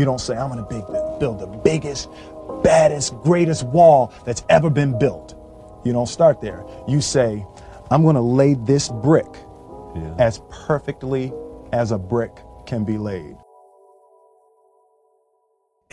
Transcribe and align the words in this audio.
You 0.00 0.06
don't 0.06 0.18
say, 0.18 0.34
I'm 0.34 0.50
going 0.50 0.64
to 0.64 1.18
build 1.20 1.40
the 1.40 1.46
biggest, 1.46 2.08
baddest, 2.64 3.14
greatest 3.16 3.64
wall 3.64 4.14
that's 4.24 4.42
ever 4.48 4.70
been 4.70 4.98
built. 4.98 5.34
You 5.84 5.92
don't 5.92 6.06
start 6.06 6.40
there. 6.40 6.64
You 6.88 7.02
say, 7.02 7.44
I'm 7.90 8.02
going 8.02 8.14
to 8.14 8.22
lay 8.22 8.54
this 8.54 8.88
brick 8.88 9.26
yeah. 9.94 10.14
as 10.18 10.40
perfectly 10.48 11.34
as 11.74 11.92
a 11.92 11.98
brick 11.98 12.34
can 12.64 12.82
be 12.82 12.96
laid. 12.96 13.36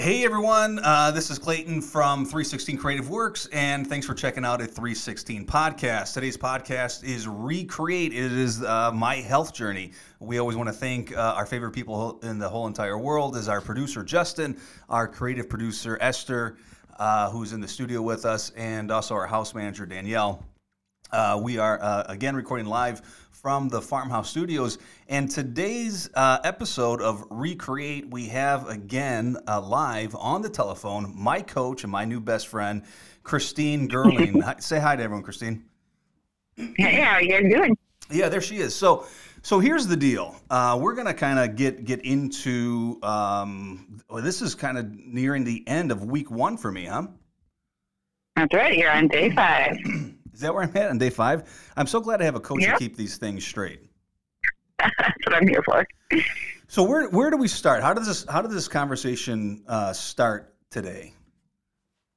Hey 0.07 0.23
everyone, 0.23 0.79
uh, 0.83 1.11
this 1.11 1.29
is 1.29 1.37
Clayton 1.37 1.81
from 1.81 2.23
316 2.23 2.77
Creative 2.77 3.09
Works, 3.09 3.49
and 3.51 3.85
thanks 3.85 4.07
for 4.07 4.13
checking 4.13 4.45
out 4.45 4.61
a 4.61 4.65
316 4.65 5.45
podcast. 5.45 6.13
Today's 6.13 6.37
podcast 6.37 7.03
is 7.03 7.27
Recreate. 7.27 8.13
It 8.13 8.31
is 8.31 8.63
uh, 8.63 8.93
my 8.93 9.15
health 9.15 9.53
journey. 9.53 9.91
We 10.21 10.37
always 10.37 10.55
want 10.55 10.67
to 10.67 10.73
thank 10.73 11.11
uh, 11.11 11.33
our 11.35 11.45
favorite 11.45 11.71
people 11.71 12.21
in 12.23 12.39
the 12.39 12.47
whole 12.47 12.67
entire 12.67 12.97
world, 12.97 13.35
is 13.35 13.49
our 13.49 13.59
producer 13.59 14.01
Justin, 14.01 14.57
our 14.87 15.09
creative 15.09 15.49
producer 15.49 15.97
Esther, 15.99 16.55
uh, 16.99 17.29
who's 17.29 17.51
in 17.51 17.59
the 17.59 17.67
studio 17.67 18.01
with 18.01 18.25
us, 18.25 18.51
and 18.51 18.91
also 18.91 19.13
our 19.13 19.27
house 19.27 19.53
manager 19.53 19.85
Danielle. 19.85 20.41
Uh, 21.11 21.39
we 21.41 21.57
are 21.57 21.81
uh, 21.81 22.03
again 22.07 22.35
recording 22.35 22.65
live 22.65 23.01
from 23.31 23.69
the 23.69 23.81
Farmhouse 23.81 24.29
Studios. 24.29 24.77
And 25.07 25.29
today's 25.29 26.09
uh, 26.15 26.39
episode 26.43 27.01
of 27.01 27.23
Recreate, 27.29 28.09
we 28.09 28.27
have 28.27 28.67
again 28.67 29.37
uh, 29.47 29.61
live 29.61 30.15
on 30.15 30.41
the 30.41 30.49
telephone 30.49 31.13
my 31.15 31.41
coach 31.41 31.83
and 31.83 31.91
my 31.91 32.03
new 32.03 32.19
best 32.19 32.47
friend, 32.47 32.83
Christine 33.23 33.87
Gerling. 33.87 34.61
Say 34.61 34.79
hi 34.79 34.95
to 34.95 35.03
everyone, 35.03 35.23
Christine. 35.23 35.63
Hey, 36.55 36.95
how 37.01 37.13
are 37.13 37.21
you 37.21 37.49
doing? 37.49 37.77
Yeah, 38.09 38.27
there 38.29 38.41
she 38.41 38.57
is. 38.57 38.75
So, 38.75 39.05
so 39.43 39.59
here's 39.59 39.87
the 39.87 39.97
deal. 39.97 40.35
Uh, 40.49 40.77
we're 40.81 40.95
gonna 40.95 41.13
kind 41.13 41.39
of 41.39 41.55
get 41.55 41.85
get 41.85 42.01
into. 42.01 42.99
Um, 43.03 44.01
well, 44.09 44.23
this 44.23 44.41
is 44.41 44.55
kind 44.55 44.77
of 44.77 44.91
nearing 44.91 45.43
the 45.43 45.63
end 45.67 45.91
of 45.91 46.03
week 46.03 46.31
one 46.31 46.57
for 46.57 46.71
me, 46.71 46.85
huh? 46.85 47.07
That's 48.35 48.53
right. 48.53 48.77
You're 48.77 48.91
on 48.91 49.07
day 49.07 49.29
five. 49.31 49.77
Is 50.37 50.41
that 50.41 50.53
where 50.53 50.61
I'm 50.61 50.77
at 50.77 50.91
on 50.91 50.99
day 50.99 51.09
five? 51.09 51.49
I'm 51.75 51.87
so 51.87 51.99
glad 51.99 52.21
I 52.21 52.25
have 52.25 52.35
a 52.35 52.39
coach 52.39 52.61
yep. 52.61 52.73
to 52.73 52.77
keep 52.77 52.95
these 52.95 53.17
things 53.17 53.43
straight. 53.43 53.79
That's 54.77 54.93
what 55.25 55.35
I'm 55.35 55.47
here 55.47 55.63
for. 55.63 55.83
So 56.67 56.83
where 56.83 57.09
where 57.09 57.31
do 57.31 57.37
we 57.37 57.47
start? 57.47 57.81
How 57.81 57.91
does 57.95 58.05
this 58.05 58.23
how 58.29 58.43
did 58.43 58.51
this 58.51 58.67
conversation 58.67 59.63
uh, 59.67 59.93
start 59.93 60.53
today? 60.69 61.15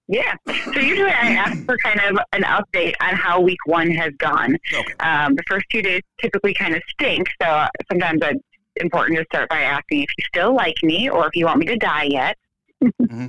Yeah. 0.06 0.34
So 0.46 0.80
usually 0.80 1.08
I 1.08 1.30
ask 1.30 1.64
for 1.64 1.78
kind 1.78 1.98
of 1.98 2.18
an 2.34 2.42
update 2.42 2.92
on 3.00 3.14
how 3.14 3.40
week 3.40 3.64
one 3.64 3.90
has 3.92 4.12
gone. 4.18 4.54
Okay. 4.70 4.92
Um, 5.00 5.34
the 5.34 5.42
first 5.48 5.64
two 5.72 5.80
days 5.80 6.02
typically 6.20 6.52
kind 6.52 6.74
of 6.74 6.82
stink, 6.90 7.26
so 7.40 7.64
sometimes 7.90 8.20
it's 8.22 8.42
important 8.82 9.18
to 9.18 9.24
start 9.32 9.48
by 9.48 9.62
asking 9.62 10.02
if 10.02 10.10
you 10.18 10.24
still 10.26 10.54
like 10.54 10.76
me 10.82 11.08
or 11.08 11.26
if 11.26 11.34
you 11.34 11.46
want 11.46 11.60
me 11.60 11.66
to 11.66 11.76
die 11.76 12.08
yet. 12.10 12.36
mm-hmm. 12.84 13.28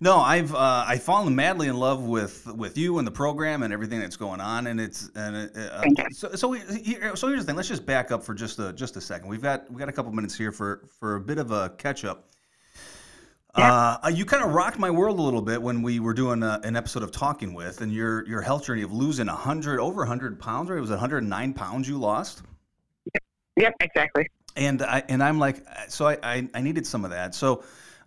No, 0.00 0.18
I've 0.18 0.54
uh, 0.54 0.84
I've 0.86 1.02
fallen 1.02 1.34
madly 1.34 1.66
in 1.66 1.76
love 1.76 2.04
with 2.04 2.46
with 2.46 2.78
you 2.78 2.98
and 2.98 3.06
the 3.06 3.10
program 3.12 3.64
and 3.64 3.72
everything 3.72 3.98
that's 3.98 4.16
going 4.16 4.40
on, 4.40 4.68
and 4.68 4.80
it's 4.80 5.10
and 5.16 5.50
uh, 5.56 5.82
so 6.12 6.32
so 6.36 6.48
we, 6.48 6.60
so 6.60 7.26
here's 7.26 7.40
the 7.40 7.44
thing. 7.44 7.56
Let's 7.56 7.68
just 7.68 7.84
back 7.84 8.12
up 8.12 8.22
for 8.22 8.32
just 8.32 8.60
a 8.60 8.72
just 8.72 8.96
a 8.96 9.00
second. 9.00 9.28
We've 9.28 9.42
got 9.42 9.68
we 9.72 9.78
got 9.78 9.88
a 9.88 9.92
couple 9.92 10.12
minutes 10.12 10.36
here 10.36 10.52
for 10.52 10.86
for 11.00 11.16
a 11.16 11.20
bit 11.20 11.38
of 11.38 11.50
a 11.50 11.70
catch 11.70 12.04
up. 12.04 12.28
Yeah. 13.56 13.98
Uh, 14.04 14.08
you 14.08 14.24
kind 14.24 14.44
of 14.44 14.52
rocked 14.52 14.78
my 14.78 14.90
world 14.90 15.18
a 15.18 15.22
little 15.22 15.42
bit 15.42 15.60
when 15.60 15.82
we 15.82 15.98
were 15.98 16.14
doing 16.14 16.44
a, 16.44 16.60
an 16.62 16.76
episode 16.76 17.02
of 17.02 17.10
Talking 17.10 17.52
with, 17.52 17.80
and 17.80 17.92
your 17.92 18.24
your 18.28 18.40
health 18.40 18.66
journey 18.66 18.82
of 18.82 18.92
losing 18.92 19.26
hundred 19.26 19.80
over 19.80 20.04
hundred 20.04 20.38
pounds. 20.38 20.70
Right, 20.70 20.78
it 20.78 20.80
was 20.80 20.90
109 20.90 21.54
pounds 21.54 21.88
you 21.88 21.98
lost. 21.98 22.42
Yep, 23.56 23.74
exactly. 23.80 24.28
And 24.54 24.80
I 24.80 25.02
and 25.08 25.24
I'm 25.24 25.40
like, 25.40 25.64
so 25.88 26.06
I, 26.06 26.18
I, 26.22 26.48
I 26.54 26.60
needed 26.60 26.86
some 26.86 27.04
of 27.04 27.10
that. 27.10 27.34
So 27.34 27.64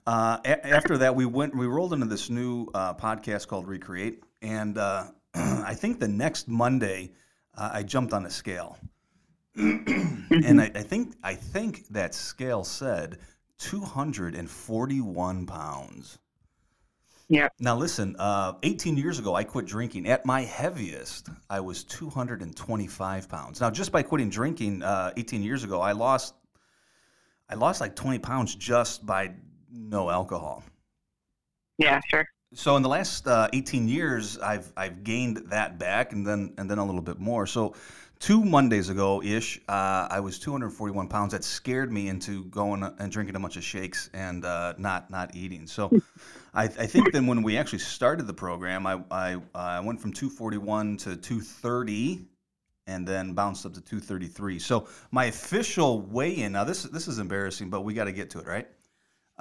uh, 0.07 0.39
a- 0.43 0.67
after 0.67 0.97
that, 0.99 1.15
we 1.15 1.25
went, 1.25 1.55
we 1.55 1.65
rolled 1.65 1.93
into 1.93 2.05
this 2.05 2.29
new 2.29 2.67
uh, 2.73 2.93
podcast 2.93 3.47
called 3.47 3.67
Recreate, 3.67 4.23
and 4.41 4.77
uh, 4.77 5.05
I 5.33 5.73
think 5.75 5.99
the 5.99 6.07
next 6.07 6.47
Monday, 6.47 7.11
uh, 7.55 7.69
I 7.73 7.83
jumped 7.83 8.13
on 8.13 8.25
a 8.25 8.29
scale, 8.29 8.77
and 9.55 10.61
I, 10.61 10.71
I, 10.73 10.81
think 10.81 11.15
I 11.23 11.35
think 11.35 11.87
that 11.89 12.15
scale 12.15 12.63
said 12.63 13.19
241 13.59 15.45
pounds. 15.45 16.17
Yeah. 17.27 17.47
Now 17.59 17.77
listen, 17.77 18.17
uh, 18.19 18.53
18 18.63 18.97
years 18.97 19.17
ago, 19.19 19.35
I 19.35 19.45
quit 19.45 19.65
drinking. 19.65 20.07
At 20.07 20.25
my 20.25 20.41
heaviest, 20.41 21.29
I 21.49 21.61
was 21.61 21.85
225 21.85 23.29
pounds. 23.29 23.61
Now, 23.61 23.71
just 23.71 23.93
by 23.93 24.03
quitting 24.03 24.29
drinking 24.29 24.83
uh, 24.83 25.13
18 25.15 25.41
years 25.41 25.63
ago, 25.63 25.79
I 25.79 25.93
lost 25.93 26.33
I 27.49 27.55
lost 27.55 27.79
like 27.81 27.95
20 27.95 28.19
pounds 28.19 28.55
just 28.55 29.05
by 29.05 29.31
no 29.71 30.09
alcohol. 30.09 30.63
Yeah, 31.77 31.99
sure. 32.09 32.27
So 32.53 32.75
in 32.75 32.83
the 32.83 32.89
last 32.89 33.27
uh, 33.27 33.47
18 33.53 33.87
years, 33.87 34.37
I've 34.37 34.71
I've 34.75 35.03
gained 35.03 35.37
that 35.47 35.79
back, 35.79 36.11
and 36.11 36.27
then 36.27 36.53
and 36.57 36.69
then 36.69 36.79
a 36.79 36.85
little 36.85 37.01
bit 37.01 37.17
more. 37.17 37.47
So 37.47 37.75
two 38.19 38.43
Mondays 38.43 38.89
ago 38.89 39.21
ish, 39.23 39.59
uh, 39.69 40.07
I 40.09 40.19
was 40.19 40.37
241 40.37 41.07
pounds. 41.07 41.31
That 41.31 41.43
scared 41.43 41.91
me 41.91 42.09
into 42.09 42.45
going 42.45 42.83
and 42.83 43.11
drinking 43.11 43.35
a 43.35 43.39
bunch 43.39 43.55
of 43.55 43.63
shakes 43.63 44.09
and 44.13 44.43
uh, 44.45 44.73
not 44.77 45.09
not 45.09 45.35
eating. 45.35 45.65
So 45.65 45.89
I, 46.53 46.63
I, 46.63 46.87
think 46.87 47.13
then 47.13 47.25
when 47.25 47.41
we 47.41 47.57
actually 47.57 47.79
started 47.79 48.27
the 48.27 48.33
program, 48.33 48.85
I 48.85 49.01
I, 49.09 49.37
I 49.55 49.79
went 49.79 50.01
from 50.01 50.11
241 50.11 50.97
to 50.97 51.15
230 51.15 52.25
and 52.87 53.07
then 53.07 53.33
bounced 53.33 53.65
up 53.65 53.73
to 53.75 53.81
233. 53.81 54.59
So 54.59 54.87
my 55.11 55.25
official 55.25 56.01
weigh-in 56.01 56.51
now 56.51 56.63
this 56.63 56.83
this 56.83 57.07
is 57.07 57.17
embarrassing, 57.17 57.69
but 57.69 57.81
we 57.81 57.93
got 57.93 58.05
to 58.05 58.11
get 58.11 58.29
to 58.31 58.39
it, 58.39 58.45
right? 58.45 58.67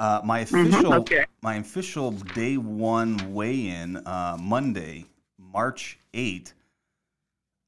Uh, 0.00 0.20
my 0.24 0.42
mm-hmm, 0.42 0.56
official 0.56 0.90
mm-hmm, 0.92 1.00
okay. 1.00 1.26
my 1.42 1.56
official 1.56 2.10
day 2.10 2.56
one 2.56 3.34
weigh-in 3.34 3.98
uh, 3.98 4.34
Monday, 4.40 5.04
March 5.38 5.98
8. 6.14 6.54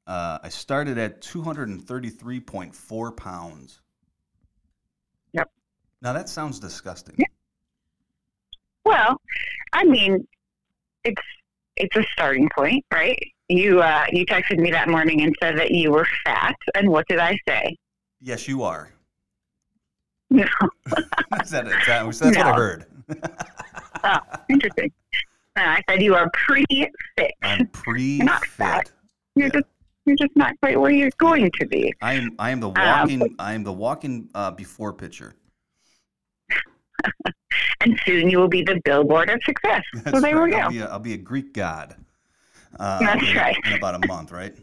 Uh, 0.07 0.39
I 0.43 0.49
started 0.49 0.97
at 0.97 1.21
233.4 1.21 3.17
pounds. 3.19 3.81
Yep. 5.35 5.51
Now 6.01 6.15
that 6.15 6.31
sounds 6.31 6.59
disgusting. 6.59 7.17
Yeah. 7.19 7.27
Well, 8.87 9.21
I 9.75 9.85
mean, 9.85 10.27
it's 11.05 11.23
it's 11.77 11.97
a 11.97 12.03
starting 12.13 12.49
point, 12.57 12.83
right? 12.91 13.23
You 13.51 13.83
uh, 13.83 14.07
you 14.11 14.25
texted 14.25 14.59
me 14.59 14.71
that 14.71 14.89
morning 14.89 15.21
and 15.21 15.37
said 15.43 15.59
that 15.59 15.73
you 15.73 15.91
were 15.91 16.07
fat, 16.25 16.57
and 16.75 16.89
what 16.89 17.07
did 17.09 17.19
I 17.19 17.37
say? 17.47 17.77
Yes, 18.23 18.49
you 18.49 18.63
are. 18.63 18.89
No. 20.35 20.45
is 21.43 21.51
that, 21.51 21.67
is 21.67 21.87
that, 21.87 22.07
that's 22.07 22.21
no. 22.23 22.29
what 22.31 22.39
I 22.39 22.53
heard. 22.55 22.87
oh, 24.05 24.19
interesting. 24.49 24.91
Uh, 25.57 25.61
I 25.61 25.83
said 25.87 26.01
you 26.01 26.15
are 26.15 26.31
pretty 26.33 26.89
fit. 27.19 27.33
I'm 27.43 27.69
you're 27.87 28.25
not 28.25 28.47
fat. 28.47 28.91
You're 29.35 29.49
yeah. 29.49 29.53
just 29.53 29.67
you're 30.07 30.17
just 30.17 30.35
not 30.35 30.59
quite 30.61 30.81
where 30.81 30.91
you're 30.91 31.11
going 31.19 31.51
to 31.61 31.67
be. 31.67 31.93
I 32.01 32.15
am 32.15 32.31
I 32.39 32.51
am 32.51 32.61
the 32.61 32.71
walking 32.71 33.23
um, 33.23 33.37
I 33.39 33.53
am 33.53 33.63
the 33.63 33.75
walking 33.75 34.31
uh, 34.35 34.53
before 34.53 34.95
picture. 34.95 35.35
and 37.83 38.01
soon 38.07 38.31
you 38.31 38.39
will 38.39 38.49
be 38.49 38.63
the 38.63 38.81
billboard 38.87 39.29
of 39.29 39.41
success. 39.45 39.83
That's 39.93 40.17
so 40.17 40.21
there 40.21 40.37
right. 40.37 40.45
we 40.45 40.51
go. 40.53 40.59
I'll 40.59 40.71
be 40.71 40.79
a, 40.79 40.87
I'll 40.87 40.99
be 40.99 41.13
a 41.13 41.19
Greek 41.19 41.53
god. 41.53 41.97
Uh, 42.81 43.01
That's 43.01 43.29
in, 43.29 43.37
right. 43.37 43.57
In 43.67 43.75
about 43.75 44.03
a 44.03 44.07
month, 44.07 44.33
right? 44.33 44.57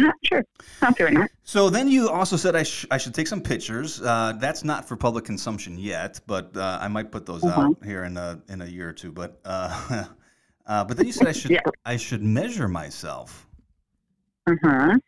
Not 0.00 0.14
sure. 0.24 0.44
Not 0.80 0.96
doing 0.96 1.14
that. 1.14 1.30
So 1.44 1.68
then 1.70 1.88
you 1.88 2.08
also 2.08 2.36
said 2.36 2.56
I, 2.56 2.62
sh- 2.62 2.86
I 2.90 2.98
should 2.98 3.14
take 3.14 3.26
some 3.26 3.40
pictures. 3.40 4.00
Uh, 4.00 4.32
that's 4.38 4.64
not 4.64 4.88
for 4.88 4.96
public 4.96 5.24
consumption 5.24 5.76
yet, 5.78 6.20
but 6.26 6.56
uh, 6.56 6.78
I 6.80 6.88
might 6.88 7.10
put 7.10 7.26
those 7.26 7.44
uh-huh. 7.44 7.60
out 7.60 7.84
here 7.84 8.04
in 8.04 8.16
a 8.16 8.40
in 8.48 8.62
a 8.62 8.66
year 8.66 8.88
or 8.88 8.92
two. 8.92 9.12
But 9.12 9.40
uh, 9.44 10.04
uh, 10.66 10.84
but 10.84 10.96
then 10.96 11.06
you 11.06 11.12
said 11.12 11.28
I 11.28 11.32
should 11.32 11.50
yeah. 11.50 11.60
I 11.84 11.96
should 11.96 12.22
measure 12.22 12.68
myself. 12.68 13.46
Uh 14.46 14.54
huh. 14.62 14.98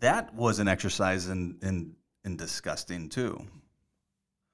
That 0.00 0.32
was 0.34 0.58
an 0.60 0.68
exercise 0.68 1.28
in 1.28 1.58
in 1.62 1.94
in 2.24 2.36
disgusting 2.36 3.08
too. 3.08 3.44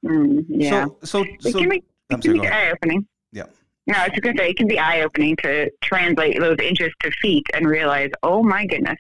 Mm, 0.04 0.44
yeah. 0.48 0.84
So 0.84 0.98
so 1.02 1.24
so. 1.40 1.48
It 1.48 1.52
can 1.52 1.68
be, 1.68 1.84
it 2.10 2.20
can 2.22 2.32
be 2.32 2.48
eye 2.48 2.70
opening. 2.70 3.06
Yeah. 3.32 3.46
No, 3.86 3.98
I 3.98 4.08
was 4.08 4.18
going 4.18 4.34
to 4.34 4.42
say 4.42 4.50
it 4.50 4.56
can 4.56 4.66
be 4.66 4.78
eye 4.78 5.02
opening 5.02 5.36
to 5.42 5.70
translate 5.82 6.40
those 6.40 6.56
inches 6.62 6.90
to 7.00 7.10
feet 7.10 7.46
and 7.52 7.66
realize, 7.66 8.10
oh 8.22 8.42
my 8.42 8.64
goodness. 8.66 8.96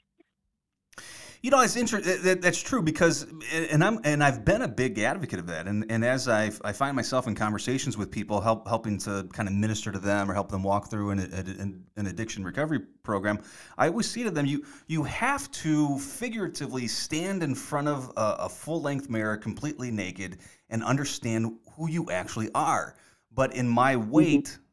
You 1.40 1.50
know, 1.50 1.60
it's 1.60 1.76
interesting. 1.76 2.22
That, 2.22 2.40
that's 2.40 2.62
true 2.62 2.80
because, 2.80 3.26
and 3.52 3.84
I'm, 3.84 4.00
and 4.04 4.24
I've 4.24 4.46
been 4.46 4.62
a 4.62 4.68
big 4.68 4.98
advocate 4.98 5.38
of 5.38 5.46
that. 5.48 5.66
And, 5.66 5.84
and 5.90 6.02
as 6.02 6.26
I, 6.26 6.50
I 6.62 6.72
find 6.72 6.96
myself 6.96 7.26
in 7.26 7.34
conversations 7.34 7.98
with 7.98 8.10
people, 8.10 8.40
help, 8.40 8.66
helping 8.66 8.96
to 9.00 9.28
kind 9.30 9.46
of 9.46 9.54
minister 9.54 9.92
to 9.92 9.98
them 9.98 10.30
or 10.30 10.34
help 10.34 10.50
them 10.50 10.62
walk 10.62 10.88
through 10.88 11.10
an, 11.10 11.18
an, 11.18 11.84
an 11.96 12.06
addiction 12.06 12.44
recovery 12.44 12.80
program, 13.02 13.40
I 13.76 13.88
always 13.88 14.10
see 14.10 14.22
to 14.22 14.30
them, 14.30 14.46
you, 14.46 14.64
you 14.86 15.02
have 15.02 15.50
to 15.50 15.98
figuratively 15.98 16.86
stand 16.88 17.42
in 17.42 17.54
front 17.54 17.88
of 17.88 18.10
a, 18.16 18.36
a 18.40 18.48
full 18.48 18.80
length 18.80 19.10
mirror, 19.10 19.36
completely 19.36 19.90
naked, 19.90 20.38
and 20.70 20.82
understand 20.82 21.58
who 21.76 21.90
you 21.90 22.10
actually 22.10 22.50
are. 22.54 22.96
But 23.34 23.54
in 23.54 23.68
my 23.68 23.96
mm-hmm. 23.96 24.10
weight, 24.10 24.44
mm-hmm 24.44 24.63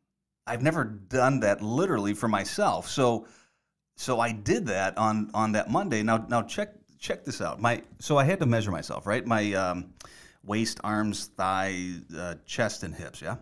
I've 0.47 0.61
never 0.61 0.83
done 0.83 1.41
that 1.41 1.61
literally 1.61 2.13
for 2.13 2.27
myself. 2.27 2.87
So 2.87 3.27
so 3.95 4.19
I 4.19 4.31
did 4.31 4.65
that 4.67 4.97
on 4.97 5.29
on 5.33 5.51
that 5.53 5.69
Monday. 5.69 6.03
Now 6.03 6.25
now 6.29 6.41
check 6.41 6.73
check 6.99 7.23
this 7.25 7.41
out. 7.41 7.59
My 7.59 7.81
so 7.99 8.17
I 8.17 8.23
had 8.23 8.39
to 8.39 8.45
measure 8.45 8.71
myself, 8.71 9.05
right? 9.05 9.25
My 9.25 9.53
um, 9.53 9.93
waist, 10.43 10.79
arms, 10.83 11.27
thigh, 11.37 11.93
uh, 12.17 12.35
chest, 12.45 12.83
and 12.83 12.93
hips. 12.95 13.21
Yeah. 13.21 13.35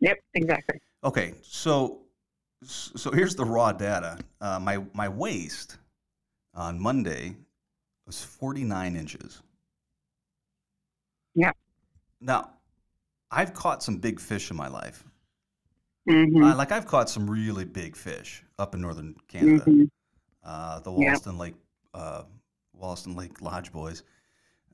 Yep, 0.00 0.18
exactly. 0.34 0.80
Okay, 1.04 1.34
so 1.42 2.02
so 2.64 3.10
here's 3.10 3.34
the 3.34 3.44
raw 3.44 3.72
data. 3.72 4.18
Uh, 4.40 4.58
my 4.60 4.78
my 4.94 5.08
waist 5.08 5.78
on 6.54 6.78
Monday 6.78 7.36
was 8.06 8.22
49 8.22 8.96
inches. 8.96 9.42
Yeah. 11.34 11.52
Now, 12.20 12.50
I've 13.30 13.54
caught 13.54 13.82
some 13.82 13.96
big 13.96 14.20
fish 14.20 14.50
in 14.50 14.56
my 14.56 14.68
life. 14.68 15.04
Hmm 16.08 16.42
Uh, 16.42 16.56
like 16.56 16.72
I've 16.72 16.86
caught 16.86 17.08
some 17.10 17.30
really 17.30 17.64
big 17.64 17.96
fish 17.96 18.42
up 18.58 18.74
in 18.74 18.80
northern 18.80 19.14
Canada. 19.28 19.64
hmm 19.64 19.84
Uh, 20.44 20.80
the. 20.80 20.90
Wollaston 20.92 21.38
Lake 21.38 21.54
uh, 21.94 22.24
Wollaston 22.74 23.14
Lake 23.14 23.40
Lodge 23.40 23.70
boys. 23.72 24.02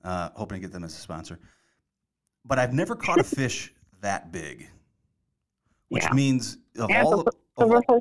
Uh, 0.04 0.30
hoping 0.34 0.56
to 0.56 0.60
get 0.60 0.72
them 0.72 0.84
as 0.84 0.94
a 0.94 1.00
sponsor. 1.00 1.38
But 2.44 2.58
I've 2.58 2.72
never 2.72 2.94
caught 2.94 3.19
a 3.20 3.25
fish 3.40 3.75
that 4.00 4.30
big, 4.32 4.69
which 5.88 6.04
Yeah. 6.04 6.12
means 6.14 6.58
of 6.78 6.88
Yeah, 6.88 7.02
all 7.02 7.10
the, 7.25 7.32
of 7.58 7.69
the 7.69 7.82
all- 7.88 8.00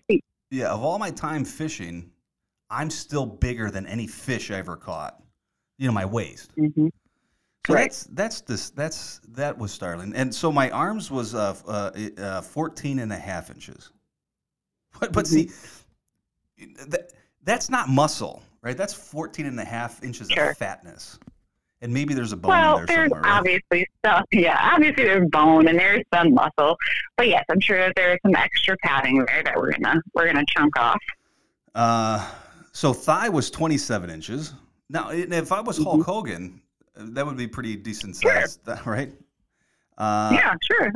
yeah, 0.50 0.72
of 0.72 0.82
all 0.84 1.00
my 1.00 1.10
time 1.12 1.44
fishing, 1.44 2.12
I'm 2.70 2.90
still 2.90 3.26
bigger 3.26 3.70
than 3.72 3.86
any 3.88 4.08
fish 4.08 4.52
I 4.52 4.56
ever 4.60 4.78
caught. 4.78 5.22
You 5.78 5.88
know, 5.88 5.94
my 5.94 6.06
waist. 6.06 6.52
hmm 6.56 6.88
So 7.68 7.74
Right. 7.74 7.84
that's 7.92 8.04
that's 8.14 8.42
this 8.42 8.70
that's 8.70 9.20
that 9.34 9.58
was 9.58 9.74
startling. 9.74 10.14
And 10.16 10.34
so 10.34 10.54
my 10.54 10.70
arms 10.70 11.12
was 11.12 11.36
uh, 11.36 11.54
uh, 11.68 11.92
uh 12.22 12.42
14 12.42 13.00
and 13.00 13.12
a 13.12 13.18
half 13.18 13.50
inches. 13.52 13.92
But 15.02 15.12
but 15.12 15.28
see 15.28 15.52
that, 16.88 17.12
that's 17.44 17.70
not 17.70 17.90
muscle, 17.90 18.42
right? 18.62 18.78
That's 18.78 18.94
14 18.94 19.46
and 19.48 19.60
a 19.60 19.66
half 19.66 20.02
inches 20.02 20.30
Sure. 20.30 20.52
of 20.52 20.58
fatness. 20.58 21.20
And 21.82 21.94
maybe 21.94 22.14
there's 22.14 22.32
a 22.32 22.38
bone 22.38 22.52
Well, 22.52 22.78
in 22.80 22.86
there 22.86 22.96
there's 22.96 23.10
somewhere. 23.12 23.22
Right? 23.30 23.38
obviously 23.38 23.88
some, 24.06 24.24
yeah, 24.32 24.72
obviously 24.74 25.04
there's 25.04 25.30
bone 25.30 25.68
and 25.68 25.78
there's 25.78 26.04
some 26.14 26.34
muscle, 26.34 26.78
but 27.18 27.28
yes, 27.28 27.44
I'm 27.52 27.60
sure 27.60 27.80
that 27.80 27.94
there's 27.98 28.18
some 28.26 28.34
extra 28.36 28.78
padding 28.78 29.26
there 29.26 29.44
that 29.44 29.58
we're 29.58 29.74
gonna 29.74 30.02
we're 30.14 30.26
gonna 30.26 30.46
chunk 30.48 30.80
off. 30.80 31.02
Uh, 31.76 32.26
so 32.72 32.94
thigh 32.94 33.28
was 33.28 33.52
27 33.52 34.10
inches. 34.10 34.54
Now, 34.90 35.10
if 35.12 35.52
I 35.52 35.60
was 35.60 35.78
Hulk 35.78 36.00
Mm-hmm. 36.00 36.10
Hogan, 36.12 36.62
uh, 36.64 36.67
that 36.98 37.26
would 37.26 37.38
be 37.38 37.48
pretty 37.48 37.76
decent 37.76 38.16
Sure. 38.16 38.46
size, 38.46 38.60
right? 38.86 39.12
Uh, 39.98 40.32
yeah, 40.34 40.54
sure. 40.64 40.92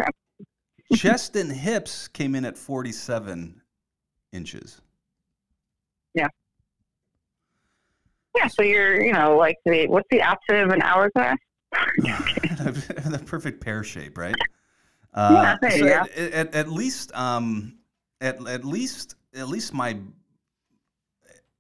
chest 0.95 1.35
and 1.35 1.51
hips 1.51 2.07
came 2.07 2.35
in 2.35 2.45
at 2.45 2.57
47 2.57 3.61
inches. 4.33 4.81
Yeah, 6.13 6.27
Yeah, 8.35 8.47
so 8.47 8.61
you're, 8.63 9.01
you 9.01 9.13
know, 9.13 9.37
like 9.37 9.57
the 9.65 9.87
what's 9.87 10.07
the 10.11 10.21
opposite 10.21 10.63
of 10.63 10.69
an 10.71 10.81
hourglass? 10.81 11.37
the 11.97 13.23
perfect 13.25 13.61
pear 13.61 13.83
shape, 13.83 14.17
right? 14.17 14.35
Yeah, 15.15 15.57
there 15.61 15.71
so 15.71 15.87
at, 15.87 16.11
at, 16.17 16.55
at 16.55 16.69
least, 16.69 17.13
um, 17.15 17.77
at, 18.19 18.45
at 18.47 18.65
least, 18.65 19.15
at 19.35 19.47
least 19.47 19.73
my, 19.73 19.97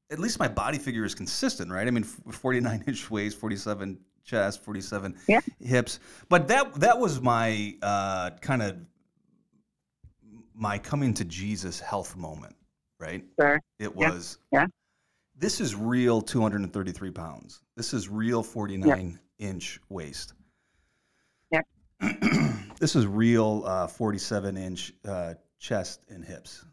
at 0.09 0.19
least 0.19 0.39
my 0.39 0.47
body 0.47 0.77
figure 0.77 1.05
is 1.05 1.15
consistent, 1.15 1.71
right? 1.71 1.87
I 1.87 1.91
mean, 1.91 2.03
49 2.03 2.83
inch 2.87 3.09
waist, 3.09 3.37
47 3.37 3.97
chest, 4.23 4.63
47 4.63 5.15
Yeah. 5.27 5.39
hips. 5.59 5.99
But 6.29 6.47
that 6.47 6.73
that 6.75 6.99
was 6.99 7.21
my 7.21 7.75
uh, 7.81 8.31
kind 8.41 8.61
of 8.61 8.77
my 10.53 10.77
coming 10.77 11.13
to 11.15 11.25
Jesus 11.25 11.79
health 11.79 12.15
moment, 12.15 12.55
right? 12.99 13.23
Sure. 13.39 13.59
It 13.79 13.95
was. 13.95 14.37
Yeah. 14.51 14.67
This 15.35 15.59
is 15.59 15.75
real 15.75 16.21
233 16.21 17.09
pounds. 17.11 17.61
This 17.75 17.93
is 17.93 18.07
real 18.09 18.43
49 18.43 19.19
inch 19.39 19.79
waist. 19.89 20.33
Yep. 21.51 21.65
this 22.79 22.95
is 22.95 23.07
real 23.07 23.63
uh, 23.65 23.87
47 23.87 24.55
inch 24.57 24.93
uh, 25.07 25.33
chest 25.57 26.01
and 26.09 26.23
hips. 26.23 26.63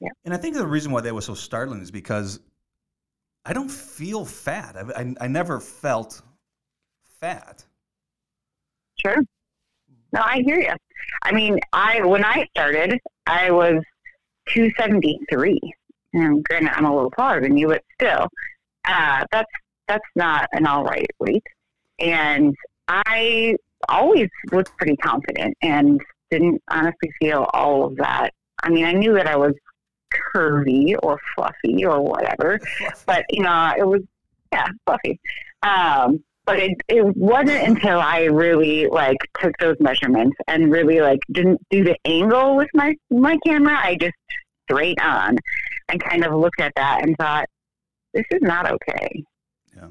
Yep. 0.00 0.12
And 0.24 0.34
I 0.34 0.36
think 0.38 0.56
the 0.56 0.66
reason 0.66 0.92
why 0.92 1.02
that 1.02 1.14
was 1.14 1.26
so 1.26 1.34
startling 1.34 1.82
is 1.82 1.90
because 1.90 2.40
I 3.44 3.52
don't 3.52 3.70
feel 3.70 4.24
fat. 4.24 4.76
I, 4.76 5.00
I, 5.00 5.14
I 5.22 5.28
never 5.28 5.60
felt 5.60 6.22
fat. 7.20 7.64
Sure. 9.04 9.18
No, 10.12 10.20
I 10.20 10.42
hear 10.44 10.60
you. 10.60 10.74
I 11.22 11.32
mean, 11.32 11.58
I 11.72 12.04
when 12.04 12.24
I 12.24 12.46
started, 12.54 12.98
I 13.26 13.50
was 13.50 13.82
273. 14.50 15.58
And 16.14 16.44
granted, 16.44 16.72
I'm 16.74 16.84
a 16.84 16.94
little 16.94 17.10
taller 17.10 17.40
than 17.40 17.56
you, 17.56 17.68
but 17.68 17.82
still, 17.94 18.28
uh, 18.86 19.24
that's 19.32 19.50
that's 19.88 20.08
not 20.14 20.48
an 20.52 20.66
all 20.66 20.84
right 20.84 21.10
weight. 21.18 21.42
And 21.98 22.54
I 22.88 23.56
always 23.88 24.28
was 24.50 24.66
pretty 24.76 24.96
confident 24.96 25.56
and 25.62 26.00
didn't 26.30 26.62
honestly 26.70 27.10
feel 27.20 27.48
all 27.54 27.84
of 27.86 27.96
that. 27.96 28.32
I 28.62 28.70
mean, 28.70 28.84
I 28.84 28.92
knew 28.92 29.14
that 29.14 29.26
I 29.26 29.36
was 29.36 29.54
curvy 30.34 30.94
or 31.02 31.18
fluffy 31.34 31.84
or 31.84 32.02
whatever, 32.02 32.58
but 33.06 33.24
you 33.30 33.42
know, 33.42 33.72
it 33.76 33.86
was 33.86 34.02
yeah, 34.52 34.66
fluffy. 34.86 35.20
Um, 35.62 36.22
but 36.44 36.58
it 36.58 36.80
it 36.88 37.16
wasn't 37.16 37.62
until 37.68 38.00
I 38.00 38.24
really 38.24 38.88
like 38.88 39.18
took 39.40 39.56
those 39.58 39.76
measurements 39.78 40.36
and 40.48 40.72
really 40.72 41.00
like 41.00 41.20
didn't 41.30 41.60
do 41.70 41.84
the 41.84 41.96
angle 42.04 42.56
with 42.56 42.68
my 42.74 42.94
my 43.10 43.38
camera. 43.46 43.78
I 43.80 43.96
just 43.96 44.14
straight 44.64 45.00
on 45.00 45.36
and 45.88 46.02
kind 46.02 46.24
of 46.24 46.34
looked 46.34 46.60
at 46.60 46.72
that 46.76 47.02
and 47.02 47.16
thought, 47.16 47.46
this 48.14 48.24
is 48.30 48.42
not 48.42 48.70
okay. 48.70 49.24
Yeah. 49.76 49.88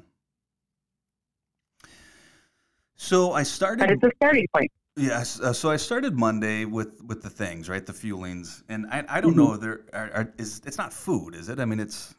So 2.95 3.31
I 3.31 3.43
started. 3.43 3.79
But 3.79 3.85
started. 3.85 4.03
it's 4.03 4.13
a 4.13 4.15
starting 4.17 4.47
point. 4.53 4.71
Yes. 4.97 5.39
Uh, 5.39 5.53
so 5.53 5.69
I 5.71 5.77
started 5.77 6.17
Monday 6.17 6.65
with 6.65 7.01
with 7.05 7.21
the 7.21 7.29
things, 7.29 7.69
right? 7.69 7.85
The 7.85 7.93
fuelings, 7.93 8.63
and 8.69 8.85
I, 8.87 9.03
I 9.07 9.21
don't 9.21 9.33
Mhm. 9.33 9.37
know. 9.37 9.57
There 9.57 9.81
are, 9.93 10.11
are, 10.13 10.33
is 10.37 10.61
it's 10.65 10.77
not 10.77 10.91
food, 10.91 11.33
is 11.33 11.47
it? 11.49 11.59
I 11.59 11.65
mean, 11.65 11.79
it's 11.79 12.13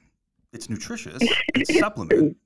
it's 0.53 0.71
nutritious. 0.71 1.21
It's 1.55 1.71
It's 1.71 1.79
supplement. 1.79 2.37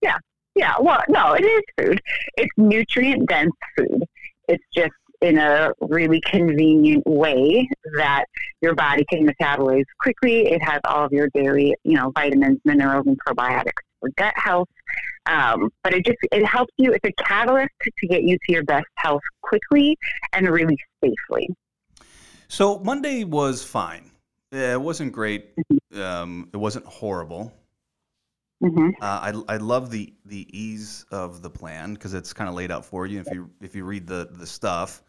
Yeah. 0.00 0.16
Yeah. 0.54 0.74
Well, 0.80 1.02
no, 1.08 1.34
it 1.34 1.44
is 1.44 1.62
food. 1.78 2.00
It's 2.38 2.52
nutrient 2.56 3.28
dense 3.28 3.52
food. 3.76 4.04
It's 4.48 4.64
just 4.74 4.92
in 5.20 5.38
a 5.38 5.72
really 5.80 6.20
convenient 6.22 7.06
way 7.06 7.68
that 7.96 8.24
your 8.62 8.74
body 8.74 9.04
can 9.10 9.26
metabolize 9.26 9.84
quickly. 10.00 10.46
It 10.48 10.62
has 10.62 10.80
all 10.84 11.04
of 11.04 11.12
your 11.12 11.28
daily, 11.34 11.74
you 11.84 11.96
know, 11.96 12.10
vitamins, 12.14 12.60
minerals, 12.64 13.06
and 13.06 13.18
probiotics 13.26 13.72
for 14.00 14.08
gut 14.16 14.34
health. 14.36 14.68
Um, 15.28 15.70
but 15.82 15.94
it 15.94 16.04
just 16.06 16.18
it 16.32 16.44
helps 16.46 16.72
you. 16.78 16.92
It's 16.92 17.04
a 17.04 17.22
catalyst 17.24 17.70
to 17.84 18.06
get 18.08 18.22
you 18.22 18.38
to 18.46 18.52
your 18.52 18.64
best 18.64 18.86
health 18.96 19.22
quickly 19.42 19.96
and 20.32 20.48
really 20.48 20.76
safely. 21.02 21.48
So 22.48 22.78
Monday 22.80 23.24
was 23.24 23.64
fine. 23.64 24.10
It 24.52 24.80
wasn't 24.80 25.12
great. 25.12 25.46
Um, 25.94 26.50
it 26.52 26.56
wasn't 26.56 26.86
horrible. 26.86 27.52
hmm 28.60 28.90
Uh, 28.98 29.32
I 29.48 29.54
I 29.54 29.56
love 29.58 29.90
the 29.90 30.14
the 30.24 30.46
ease 30.58 31.04
of 31.10 31.42
the 31.42 31.50
plan 31.50 31.92
because 31.94 32.14
it's 32.14 32.32
kind 32.32 32.48
of 32.48 32.54
laid 32.54 32.70
out 32.70 32.84
for 32.84 33.06
you 33.06 33.20
if 33.20 33.30
you 33.30 33.50
if 33.60 33.74
you 33.74 33.84
read 33.84 34.06
the 34.06 34.28
the 34.32 34.46
stuff 34.46 35.02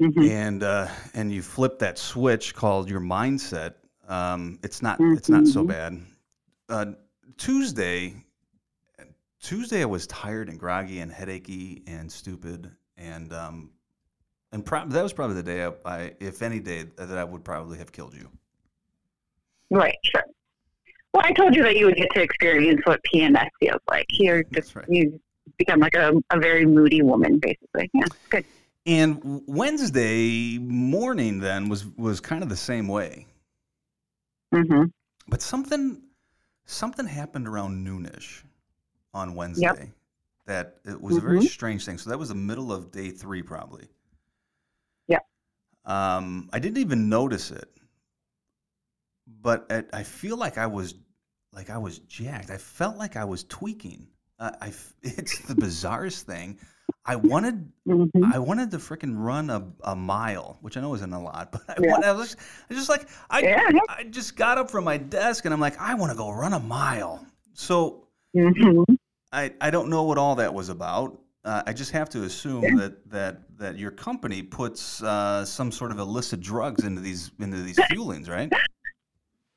hmm 0.00 0.28
and 0.28 0.62
uh, 0.62 0.88
and 1.14 1.32
you 1.32 1.42
flip 1.42 1.78
that 1.78 1.98
switch 1.98 2.54
called 2.54 2.88
your 2.88 3.00
mindset. 3.00 3.74
Um, 4.08 4.58
it's 4.62 4.82
not 4.82 5.06
it's 5.14 5.30
not 5.30 5.46
so 5.46 5.62
Mhm. 5.62 5.68
bad. 5.68 6.00
Uh, 6.68 6.86
Tuesday, 7.36 8.14
Tuesday 9.40 9.82
I 9.82 9.86
was 9.86 10.06
tired 10.06 10.48
and 10.48 10.58
groggy 10.58 11.00
and 11.00 11.10
headachy 11.10 11.82
and 11.86 12.10
stupid 12.10 12.70
and 12.96 13.32
um, 13.32 13.70
and 14.52 14.64
prob- 14.64 14.90
that 14.90 15.02
was 15.02 15.12
probably 15.12 15.36
the 15.36 15.42
day 15.42 15.64
I, 15.64 15.72
I 15.84 16.12
if 16.20 16.42
any 16.42 16.60
day 16.60 16.86
that 16.96 17.16
I 17.16 17.24
would 17.24 17.44
probably 17.44 17.78
have 17.78 17.90
killed 17.90 18.14
you. 18.14 18.28
Right. 19.70 19.96
Sure. 20.04 20.24
Well, 21.14 21.22
I 21.24 21.32
told 21.32 21.56
you 21.56 21.62
that 21.62 21.76
you 21.76 21.86
would 21.86 21.96
get 21.96 22.10
to 22.14 22.22
experience 22.22 22.80
what 22.84 23.00
PMS 23.12 23.48
feels 23.58 23.80
like. 23.88 24.06
You're 24.10 24.44
just 24.44 24.76
right. 24.76 24.84
you 24.88 25.20
become 25.58 25.80
like 25.80 25.94
a, 25.94 26.12
a 26.30 26.38
very 26.38 26.66
moody 26.66 27.02
woman, 27.02 27.38
basically. 27.38 27.90
Yeah. 27.94 28.06
Good. 28.28 28.44
And 28.86 29.42
Wednesday 29.46 30.58
morning 30.58 31.40
then 31.40 31.68
was 31.68 31.86
was 31.96 32.20
kind 32.20 32.42
of 32.42 32.48
the 32.48 32.56
same 32.56 32.88
way. 32.88 33.26
hmm 34.52 34.84
But 35.28 35.40
something 35.40 36.02
something 36.66 37.06
happened 37.06 37.48
around 37.48 37.86
noonish 37.86 38.42
on 39.14 39.34
Wednesday 39.34 39.92
that 40.46 40.78
it 40.84 41.00
was 41.00 41.16
a 41.18 41.20
very 41.20 41.40
Mhm. 41.40 41.48
strange 41.48 41.84
thing. 41.84 41.98
So 41.98 42.10
that 42.10 42.18
was 42.18 42.30
the 42.30 42.34
middle 42.34 42.72
of 42.72 42.90
day 42.92 43.10
three 43.10 43.42
probably. 43.42 43.88
Yeah. 45.08 45.20
Um, 45.84 46.48
I 46.54 46.58
didn't 46.58 46.78
even 46.78 47.08
notice 47.10 47.50
it, 47.50 47.68
but 49.26 49.66
it, 49.70 49.88
I 49.92 50.02
feel 50.02 50.36
like 50.36 50.58
I 50.58 50.66
was 50.66 50.94
like 51.52 51.70
I 51.70 51.78
was 51.78 51.98
jacked. 52.00 52.50
I 52.50 52.58
felt 52.58 52.96
like 52.96 53.16
I 53.16 53.24
was 53.24 53.44
tweaking. 53.44 54.06
Uh, 54.38 54.52
I 54.60 54.72
it's 55.02 55.38
the 55.40 55.54
bizarrest 55.54 56.22
thing. 56.22 56.58
I 57.04 57.16
wanted 57.16 57.70
hmm 57.86 58.32
I 58.32 58.38
wanted 58.38 58.70
to 58.72 58.78
freaking 58.78 59.14
run 59.16 59.50
a, 59.50 59.66
a 59.84 59.96
mile, 59.96 60.58
which 60.62 60.76
I 60.76 60.80
know 60.80 60.94
isn't 60.94 61.12
a 61.12 61.22
lot, 61.22 61.52
but 61.52 61.62
I, 61.68 61.80
Yeah. 61.80 61.90
want, 61.90 62.04
I 62.04 62.12
was 62.12 62.36
I 62.70 62.74
just 62.74 62.88
like 62.88 63.08
I 63.30 63.42
Yeah. 63.42 63.80
I 63.88 64.04
just 64.04 64.36
got 64.36 64.58
up 64.58 64.70
from 64.70 64.84
my 64.84 64.96
desk 64.96 65.44
and 65.44 65.54
I'm 65.54 65.60
like, 65.60 65.78
I 65.80 65.94
want 65.94 66.12
to 66.12 66.18
go 66.18 66.30
run 66.30 66.52
a 66.52 66.60
mile. 66.60 67.26
So 67.54 68.08
hmm 68.34 68.99
I, 69.32 69.52
I 69.60 69.70
don't 69.70 69.88
know 69.88 70.02
what 70.04 70.18
all 70.18 70.34
that 70.36 70.52
was 70.52 70.68
about. 70.68 71.18
uh, 71.44 71.62
I 71.66 71.72
just 71.72 71.92
have 71.92 72.08
to 72.10 72.24
assume 72.24 72.76
that 72.76 73.08
that 73.10 73.56
that 73.58 73.78
your 73.78 73.90
company 73.90 74.42
puts 74.42 75.02
uh, 75.02 75.44
some 75.44 75.72
sort 75.72 75.90
of 75.90 75.98
illicit 75.98 76.40
drugs 76.40 76.84
into 76.84 77.00
these 77.00 77.30
into 77.38 77.62
these 77.62 77.78
fuelings, 77.90 78.28
right? 78.28 78.52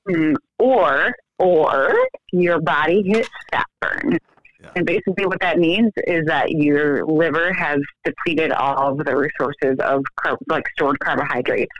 Mm, 0.08 0.36
or 0.60 1.14
or 1.40 1.94
your 2.32 2.62
body 2.62 3.02
hits 3.04 3.30
fat 3.52 3.66
burn. 3.82 4.18
Yeah. 4.64 4.72
And 4.78 4.86
basically, 4.86 5.26
what 5.26 5.40
that 5.42 5.60
means 5.60 5.92
is 6.08 6.26
that 6.28 6.52
your 6.52 7.06
liver 7.06 7.52
has 7.52 7.80
depleted 8.06 8.52
all 8.54 8.94
of 8.98 9.06
the 9.06 9.16
resources 9.16 9.78
of 9.82 10.04
car- 10.16 10.38
like 10.48 10.64
stored 10.70 10.98
carbohydrates, 11.02 11.72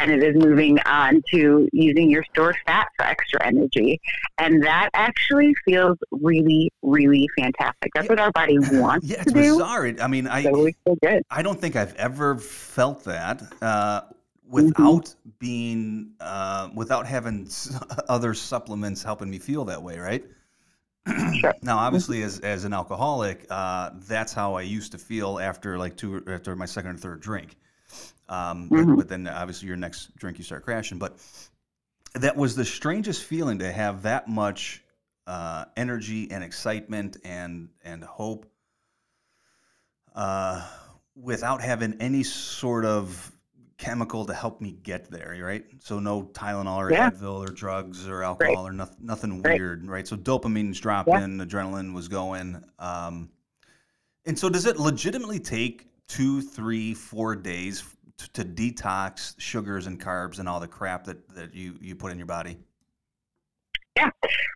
and 0.00 0.10
it 0.10 0.22
is 0.22 0.34
moving 0.34 0.78
on 0.80 1.22
to 1.30 1.68
using 1.72 2.10
your 2.10 2.24
stored 2.32 2.56
fat 2.66 2.88
for 2.96 3.04
extra 3.06 3.46
energy. 3.46 4.00
And 4.38 4.62
that 4.64 4.90
actually 4.94 5.54
feels 5.64 5.96
really, 6.10 6.70
really 6.82 7.28
fantastic. 7.38 7.92
That's 7.94 8.08
what 8.08 8.18
our 8.18 8.32
body 8.32 8.58
wants 8.72 9.06
Yeah, 9.06 9.16
it's 9.20 9.26
to 9.26 9.30
do. 9.32 9.52
bizarre. 9.54 9.86
It- 9.86 10.02
I 10.02 10.08
mean, 10.08 10.26
I 10.26 10.42
so 10.42 10.54
feel 10.84 10.96
good. 11.02 11.22
I 11.30 11.42
don't 11.42 11.60
think 11.60 11.76
I've 11.76 11.94
ever 11.94 12.36
felt 12.38 13.04
that 13.04 13.42
uh, 13.62 14.00
without 14.48 15.04
Mm-hmm. 15.04 15.30
being 15.38 16.10
uh, 16.20 16.68
without 16.74 17.06
having 17.06 17.48
other 18.08 18.34
supplements 18.34 19.02
helping 19.04 19.30
me 19.30 19.38
feel 19.38 19.64
that 19.66 19.82
way, 19.82 19.98
right? 19.98 20.24
Sure. 21.40 21.54
Now, 21.62 21.78
obviously, 21.78 22.22
as, 22.22 22.40
as 22.40 22.64
an 22.64 22.72
alcoholic, 22.72 23.46
uh, 23.50 23.90
that's 24.08 24.32
how 24.32 24.54
I 24.54 24.62
used 24.62 24.92
to 24.92 24.98
feel 24.98 25.38
after 25.38 25.78
like 25.78 25.96
two 25.96 26.22
after 26.28 26.54
my 26.56 26.66
second 26.66 26.92
or 26.92 26.98
third 26.98 27.20
drink. 27.20 27.56
Um, 28.28 28.68
but- 28.68 28.78
Mhm. 28.78 28.96
but, 28.96 29.08
then 29.08 29.28
obviously 29.28 29.68
your 29.68 29.76
next 29.76 30.16
drink 30.16 30.38
you 30.38 30.44
start 30.44 30.64
crashing. 30.64 30.98
But 30.98 31.16
that 32.14 32.36
was 32.36 32.54
the 32.56 32.64
strangest 32.64 33.24
feeling 33.24 33.58
to 33.58 33.70
have 33.70 34.02
that 34.02 34.28
much 34.28 34.82
uh, 35.26 35.64
energy 35.76 36.30
and 36.30 36.44
excitement 36.44 37.16
and 37.24 37.70
and 37.82 38.04
hope 38.04 38.46
uh, 40.14 40.66
without 41.16 41.60
having 41.62 41.96
any 42.00 42.22
sort 42.22 42.84
of 42.84 43.32
chemical 43.76 44.24
to 44.24 44.34
help 44.34 44.60
me 44.60 44.72
get 44.82 45.10
there, 45.10 45.36
right? 45.40 45.64
So 45.80 45.98
no 45.98 46.24
Tylenol 46.24 46.76
or 46.76 46.92
Yeah. 46.92 47.10
Advil 47.10 47.48
or 47.48 47.52
drugs 47.52 48.08
or 48.08 48.22
alcohol 48.22 48.66
or 48.66 48.72
nothing, 48.72 48.96
nothing 49.00 49.42
Right. 49.42 49.58
weird, 49.58 49.86
right? 49.88 50.06
So 50.06 50.16
dopamine's 50.16 50.80
dropping, 50.80 51.38
adrenaline 51.38 51.92
was 51.92 52.08
going. 52.08 52.62
Um, 52.78 53.30
and 54.26 54.38
so 54.38 54.48
does 54.48 54.66
it 54.66 54.78
legitimately 54.78 55.40
take 55.40 55.86
two, 56.08 56.40
three, 56.40 56.94
four 56.94 57.34
days 57.36 57.84
to, 58.18 58.32
to 58.32 58.44
detox 58.44 59.34
sugars 59.38 59.86
and 59.86 60.00
carbs 60.00 60.38
and 60.38 60.48
all 60.48 60.60
the 60.60 60.68
crap 60.68 61.04
that, 61.04 61.28
that 61.34 61.54
you, 61.54 61.76
you 61.80 61.96
put 61.96 62.12
in 62.12 62.18
your 62.18 62.26
body? 62.26 62.56
Yeah, 63.96 64.10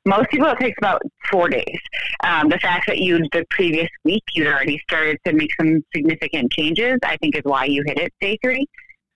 most 0.05 0.31
people, 0.31 0.49
it 0.49 0.59
takes 0.59 0.77
about 0.79 1.01
four 1.31 1.49
days. 1.49 1.79
Um, 2.25 2.49
the 2.49 2.59
fact 2.59 2.87
that 2.89 2.99
you, 2.99 3.19
the 3.33 3.45
previous 3.51 3.89
week, 4.05 4.23
you'd 4.33 4.49
already 4.49 4.81
started 4.89 5.17
to 5.27 5.33
make 5.33 5.51
some 5.61 5.85
significant 5.95 6.51
changes, 6.53 6.99
I 7.05 7.17
think 7.19 7.37
is 7.37 7.43
why 7.45 7.67
you 7.67 7.85
hit 7.87 7.99
it 7.99 8.13
day 8.21 8.37
three. 8.43 8.67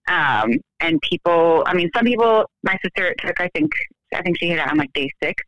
Um, 0.08 0.52
and 0.80 1.00
people, 1.02 1.62
I 1.66 1.74
mean, 1.74 1.90
some 1.94 2.04
people, 2.04 2.44
my 2.62 2.76
sister 2.84 3.14
took, 3.18 3.40
I 3.40 3.48
think, 3.54 3.70
I 4.14 4.22
think 4.22 4.38
she 4.38 4.48
hit 4.48 4.58
it 4.58 4.70
on 4.70 4.76
like 4.76 4.92
day 4.92 5.08
six. 5.22 5.42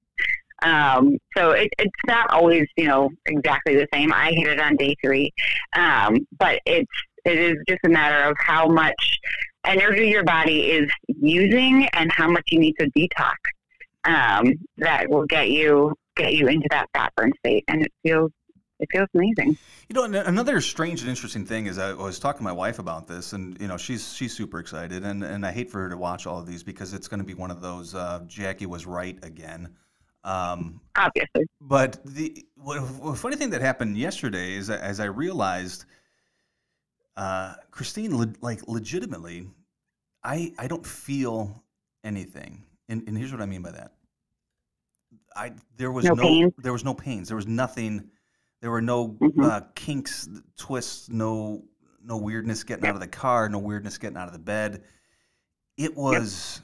Um, 0.62 1.18
so 1.36 1.50
it, 1.50 1.68
it's 1.78 1.90
not 2.06 2.30
always, 2.30 2.66
you 2.76 2.86
know, 2.86 3.10
exactly 3.26 3.74
the 3.74 3.88
same. 3.92 4.12
I 4.12 4.30
hit 4.32 4.46
it 4.46 4.60
on 4.60 4.76
day 4.76 4.94
three. 5.04 5.32
Um, 5.76 6.26
but 6.38 6.60
it's, 6.64 6.90
it 7.24 7.38
is 7.38 7.56
just 7.68 7.80
a 7.84 7.88
matter 7.88 8.30
of 8.30 8.36
how 8.38 8.68
much 8.68 9.18
energy 9.66 10.08
your 10.08 10.24
body 10.24 10.70
is 10.70 10.90
using 11.06 11.88
and 11.94 12.12
how 12.12 12.30
much 12.30 12.44
you 12.50 12.58
need 12.58 12.74
to 12.78 12.90
detox 12.90 13.34
um, 14.04 14.52
that 14.78 15.08
will 15.08 15.26
get 15.26 15.50
you 15.50 15.94
get 16.16 16.34
you 16.34 16.46
into 16.46 16.68
that 16.70 16.86
fat 16.94 17.12
burn 17.16 17.32
state, 17.38 17.64
and 17.68 17.82
it 17.82 17.92
feels 18.02 18.30
it 18.84 18.96
feels 18.96 19.08
amazing. 19.14 19.56
You 19.88 19.94
know, 19.94 20.04
another 20.20 20.60
strange 20.60 21.00
and 21.00 21.10
interesting 21.10 21.44
thing 21.44 21.66
is 21.66 21.78
I 21.78 21.92
was 21.92 22.18
talking 22.18 22.38
to 22.38 22.44
my 22.44 22.52
wife 22.52 22.78
about 22.78 23.06
this, 23.06 23.32
and 23.32 23.60
you 23.60 23.68
know, 23.68 23.76
she's 23.76 24.14
she's 24.14 24.32
super 24.34 24.58
excited, 24.60 25.04
and 25.04 25.22
and 25.22 25.44
I 25.44 25.52
hate 25.52 25.70
for 25.70 25.82
her 25.82 25.88
to 25.90 25.96
watch 25.96 26.26
all 26.26 26.38
of 26.38 26.46
these 26.46 26.62
because 26.62 26.94
it's 26.94 27.08
going 27.08 27.20
to 27.20 27.24
be 27.26 27.34
one 27.34 27.50
of 27.50 27.60
those 27.60 27.94
uh, 27.94 28.20
Jackie 28.26 28.66
was 28.66 28.86
right 28.86 29.18
again. 29.24 29.74
Um, 30.24 30.80
Obviously, 30.96 31.46
but 31.60 31.98
the 32.04 32.44
funny 33.16 33.36
thing 33.36 33.50
that 33.50 33.60
happened 33.60 33.98
yesterday 33.98 34.54
is 34.54 34.70
as 34.70 34.98
I 35.00 35.04
realized, 35.04 35.84
uh, 37.16 37.54
Christine, 37.70 38.16
le- 38.16 38.32
like 38.40 38.66
legitimately, 38.66 39.48
I 40.22 40.52
I 40.58 40.66
don't 40.66 40.86
feel 40.86 41.62
anything, 42.04 42.64
and, 42.88 43.02
and 43.06 43.16
here's 43.18 43.32
what 43.32 43.42
I 43.42 43.46
mean 43.46 43.62
by 43.62 43.72
that. 43.72 43.92
I 45.36 45.52
there 45.76 45.92
was 45.92 46.04
No 46.06 46.14
no, 46.14 46.22
pain? 46.22 46.52
there 46.58 46.72
was 46.72 46.84
no 46.84 46.94
pains. 46.94 47.28
There 47.28 47.36
was 47.36 47.46
nothing. 47.46 48.10
There 48.64 48.70
were 48.70 48.80
no 48.80 49.20
Mhm. 49.20 49.42
uh, 49.44 49.60
kinks, 49.74 50.26
twists, 50.56 51.10
no 51.10 51.66
no 52.02 52.16
weirdness 52.16 52.64
getting 52.64 52.86
out 52.86 52.94
of 52.94 53.00
the 53.02 53.06
car, 53.06 53.46
no 53.50 53.58
weirdness 53.58 53.98
getting 53.98 54.16
out 54.16 54.26
of 54.26 54.32
the 54.32 54.38
bed. 54.38 54.84
It 55.76 55.94
was, 55.96 56.62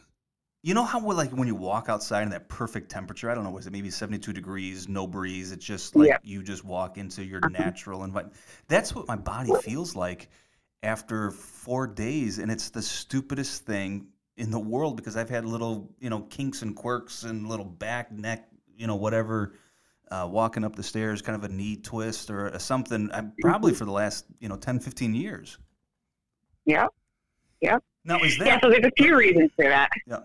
you 0.62 0.74
know 0.74 0.84
how 0.84 1.00
like 1.00 1.32
when 1.32 1.48
you 1.48 1.54
walk 1.54 1.90
outside 1.90 2.22
in 2.22 2.30
that 2.30 2.48
perfect 2.48 2.90
temperature. 2.90 3.30
I 3.30 3.34
don't 3.34 3.44
know, 3.44 3.50
was 3.50 3.66
it 3.66 3.72
maybe 3.72 3.90
seventy 3.90 4.18
two 4.18 4.32
degrees, 4.32 4.88
no 4.88 5.06
breeze? 5.06 5.52
It's 5.52 5.64
just 5.66 5.94
like 5.94 6.08
Yeah. 6.08 6.18
you 6.22 6.42
just 6.42 6.64
walk 6.64 6.98
into 6.98 7.24
your 7.24 7.42
Uh-huh. 7.42 7.52
natural 7.52 8.04
environment. 8.04 8.38
That's 8.68 8.94
what 8.94 9.06
my 9.06 9.16
body 9.16 9.52
feels 9.52 9.94
like 9.94 10.30
after 10.82 11.30
four 11.32 11.86
days, 11.86 12.38
and 12.38 12.50
it's 12.50 12.70
the 12.70 12.82
stupidest 12.82 13.66
thing 13.66 14.08
in 14.38 14.50
the 14.50 14.60
world 14.60 14.96
because 14.96 15.18
I've 15.18 15.28
had 15.28 15.44
little, 15.44 15.94
you 16.00 16.08
know, 16.08 16.22
kinks 16.22 16.62
and 16.62 16.74
quirks 16.74 17.24
and 17.24 17.46
little 17.46 17.66
back, 17.66 18.10
neck, 18.10 18.48
you 18.74 18.86
know, 18.86 18.96
whatever, 18.96 19.54
uh, 20.10 20.28
walking 20.30 20.64
up 20.64 20.76
the 20.76 20.82
stairs, 20.82 21.22
kind 21.22 21.36
of 21.36 21.48
a 21.48 21.52
knee 21.52 21.76
twist 21.76 22.30
or 22.30 22.56
something, 22.58 23.10
uh, 23.12 23.22
probably 23.40 23.72
for 23.72 23.84
the 23.84 23.92
last, 23.92 24.26
you 24.40 24.48
know, 24.48 24.56
10, 24.56 24.80
15 24.80 25.14
years. 25.14 25.58
yeah, 26.64 26.86
yeah. 27.60 27.78
Now, 28.04 28.18
is 28.20 28.38
yeah. 28.38 28.58
So 28.60 28.70
there's 28.70 28.84
a 28.84 28.90
few 28.96 29.16
reasons 29.16 29.50
for 29.56 29.66
that. 29.66 29.90
yeah, 30.06 30.20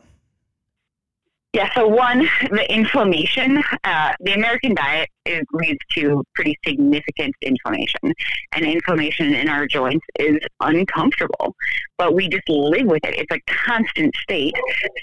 Yeah. 1.54 1.70
So 1.74 1.88
one, 1.88 2.28
the 2.52 2.66
inflammation. 2.74 3.62
Uh, 3.84 4.14
the 4.22 4.34
American 4.34 4.74
diet 4.74 5.10
is, 5.26 5.44
leads 5.52 5.80
to 5.96 6.24
pretty 6.36 6.58
significant 6.66 7.36
inflammation, 7.42 8.14
and 8.54 8.66
inflammation 8.66 9.34
in 9.34 9.50
our 9.50 9.68
joints 9.68 10.06
is 10.20 10.38
uncomfortable. 10.62 11.54
But 11.98 12.16
we 12.16 12.30
just 12.30 12.48
live 12.48 12.86
with 12.88 13.04
it. 13.04 13.16
It's 13.20 13.32
a 13.32 13.42
constant 13.52 14.16
state, 14.16 14.56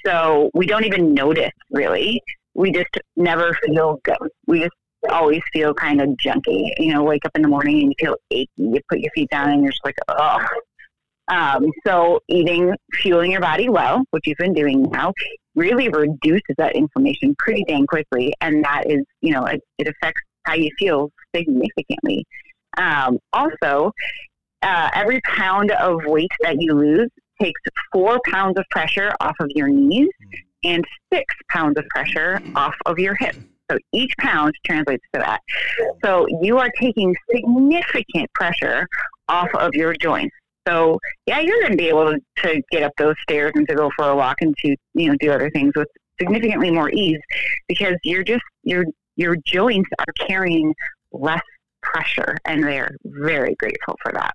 so 0.06 0.50
we 0.54 0.66
don't 0.66 0.84
even 0.84 1.12
notice 1.12 1.52
really. 1.70 2.22
We 2.54 2.72
just 2.72 2.90
never 3.16 3.56
feel 3.64 4.00
good. 4.04 4.28
We 4.46 4.60
just 4.60 4.74
always 5.10 5.42
feel 5.52 5.74
kind 5.74 6.00
of 6.00 6.10
junky. 6.10 6.70
You 6.78 6.94
know, 6.94 7.02
wake 7.02 7.24
up 7.24 7.32
in 7.34 7.42
the 7.42 7.48
morning 7.48 7.80
and 7.80 7.94
you 7.98 8.06
feel 8.06 8.16
achy. 8.30 8.50
You 8.56 8.80
put 8.88 9.00
your 9.00 9.10
feet 9.14 9.30
down 9.30 9.50
and 9.50 9.62
you're 9.62 9.72
just 9.72 9.84
like, 9.84 9.96
oh. 10.08 10.38
Um, 11.28 11.70
so 11.86 12.20
eating, 12.28 12.74
fueling 12.94 13.30
your 13.30 13.40
body 13.40 13.68
well, 13.68 14.04
which 14.10 14.26
you've 14.26 14.38
been 14.38 14.52
doing 14.52 14.82
now, 14.90 15.12
really 15.54 15.88
reduces 15.88 16.54
that 16.58 16.74
inflammation 16.74 17.34
pretty 17.38 17.64
dang 17.64 17.86
quickly, 17.86 18.32
and 18.40 18.64
that 18.64 18.84
is, 18.86 19.04
you 19.20 19.32
know, 19.32 19.44
it, 19.46 19.60
it 19.78 19.86
affects 19.86 20.20
how 20.44 20.54
you 20.54 20.68
feel 20.78 21.10
significantly. 21.34 22.26
Um, 22.76 23.18
also, 23.32 23.92
uh, 24.62 24.90
every 24.94 25.20
pound 25.22 25.70
of 25.72 26.00
weight 26.04 26.30
that 26.40 26.60
you 26.60 26.74
lose 26.74 27.08
takes 27.40 27.60
four 27.92 28.20
pounds 28.26 28.58
of 28.58 28.64
pressure 28.70 29.12
off 29.20 29.36
of 29.40 29.50
your 29.54 29.68
knees 29.68 30.08
and 30.64 30.84
six 31.12 31.24
pounds 31.50 31.78
of 31.78 31.86
pressure 31.88 32.40
off 32.54 32.74
of 32.86 32.98
your 32.98 33.14
hip. 33.16 33.36
So 33.70 33.78
each 33.92 34.12
pound 34.18 34.54
translates 34.66 35.04
to 35.14 35.20
that. 35.20 35.40
So 36.04 36.26
you 36.42 36.58
are 36.58 36.70
taking 36.78 37.14
significant 37.34 38.32
pressure 38.34 38.86
off 39.28 39.48
of 39.54 39.70
your 39.74 39.94
joints. 39.94 40.34
So 40.68 40.98
yeah, 41.26 41.40
you're 41.40 41.60
going 41.60 41.72
to 41.72 41.76
be 41.76 41.88
able 41.88 42.12
to, 42.12 42.62
get 42.70 42.82
up 42.82 42.92
those 42.98 43.14
stairs 43.22 43.52
and 43.54 43.66
to 43.68 43.74
go 43.74 43.90
for 43.96 44.08
a 44.08 44.16
walk 44.16 44.36
and 44.40 44.54
to 44.58 44.76
you 44.94 45.08
know 45.08 45.16
do 45.20 45.30
other 45.30 45.50
things 45.50 45.72
with 45.76 45.88
significantly 46.18 46.70
more 46.70 46.90
ease 46.90 47.20
because 47.68 47.94
you're 48.04 48.24
just 48.24 48.42
your 48.62 48.84
your 49.16 49.36
joints 49.44 49.88
are 49.98 50.26
carrying 50.26 50.74
less 51.12 51.42
pressure 51.82 52.36
and 52.46 52.62
they're 52.62 52.90
very 53.04 53.54
grateful 53.56 53.96
for 54.02 54.12
that. 54.12 54.34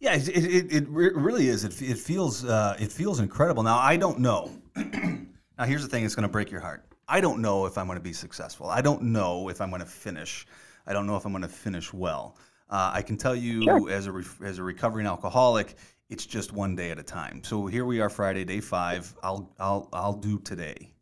yeah, 0.00 0.14
it, 0.14 0.28
it, 0.28 0.44
it, 0.44 0.72
it 0.74 0.88
really 0.88 1.48
is. 1.48 1.64
It, 1.64 1.80
it 1.82 1.98
feels, 1.98 2.44
uh, 2.44 2.76
it 2.78 2.92
feels 2.92 3.20
incredible. 3.20 3.62
Now, 3.62 3.78
I 3.78 3.96
don't 3.96 4.18
know. 4.18 4.50
now, 5.58 5.64
here's 5.64 5.82
the 5.82 5.88
thing 5.88 6.02
that's 6.02 6.14
going 6.14 6.28
to 6.28 6.32
break 6.32 6.50
your 6.50 6.60
heart. 6.60 6.84
I 7.08 7.20
don't 7.20 7.40
know 7.40 7.66
if 7.66 7.78
I'm 7.78 7.86
going 7.86 7.98
to 7.98 8.02
be 8.02 8.12
successful. 8.12 8.68
I 8.68 8.80
don't 8.82 9.02
know 9.02 9.48
if 9.48 9.60
I'm 9.60 9.70
going 9.70 9.80
to 9.80 9.86
finish. 9.86 10.46
I 10.86 10.92
don't 10.92 11.06
know 11.06 11.16
if 11.16 11.24
I'm 11.24 11.32
going 11.32 11.42
to 11.42 11.48
finish 11.48 11.92
well. 11.92 12.36
Uh, 12.68 12.90
I 12.94 13.02
can 13.02 13.16
tell 13.16 13.34
you, 13.36 13.62
Sure. 13.62 13.90
as 13.90 14.06
a 14.06 14.12
re- 14.12 14.24
as 14.44 14.58
a 14.58 14.62
recovering 14.62 15.06
alcoholic, 15.06 15.76
it's 16.08 16.26
just 16.26 16.52
one 16.52 16.74
day 16.74 16.90
at 16.90 16.98
a 16.98 17.02
time. 17.02 17.42
So 17.44 17.66
here 17.66 17.84
we 17.84 18.00
are, 18.00 18.08
Friday, 18.08 18.44
day 18.44 18.60
five. 18.60 19.14
I'll 19.22 19.52
I'll 19.60 19.88
I'll 19.92 20.14
do 20.14 20.38
today. 20.40 20.92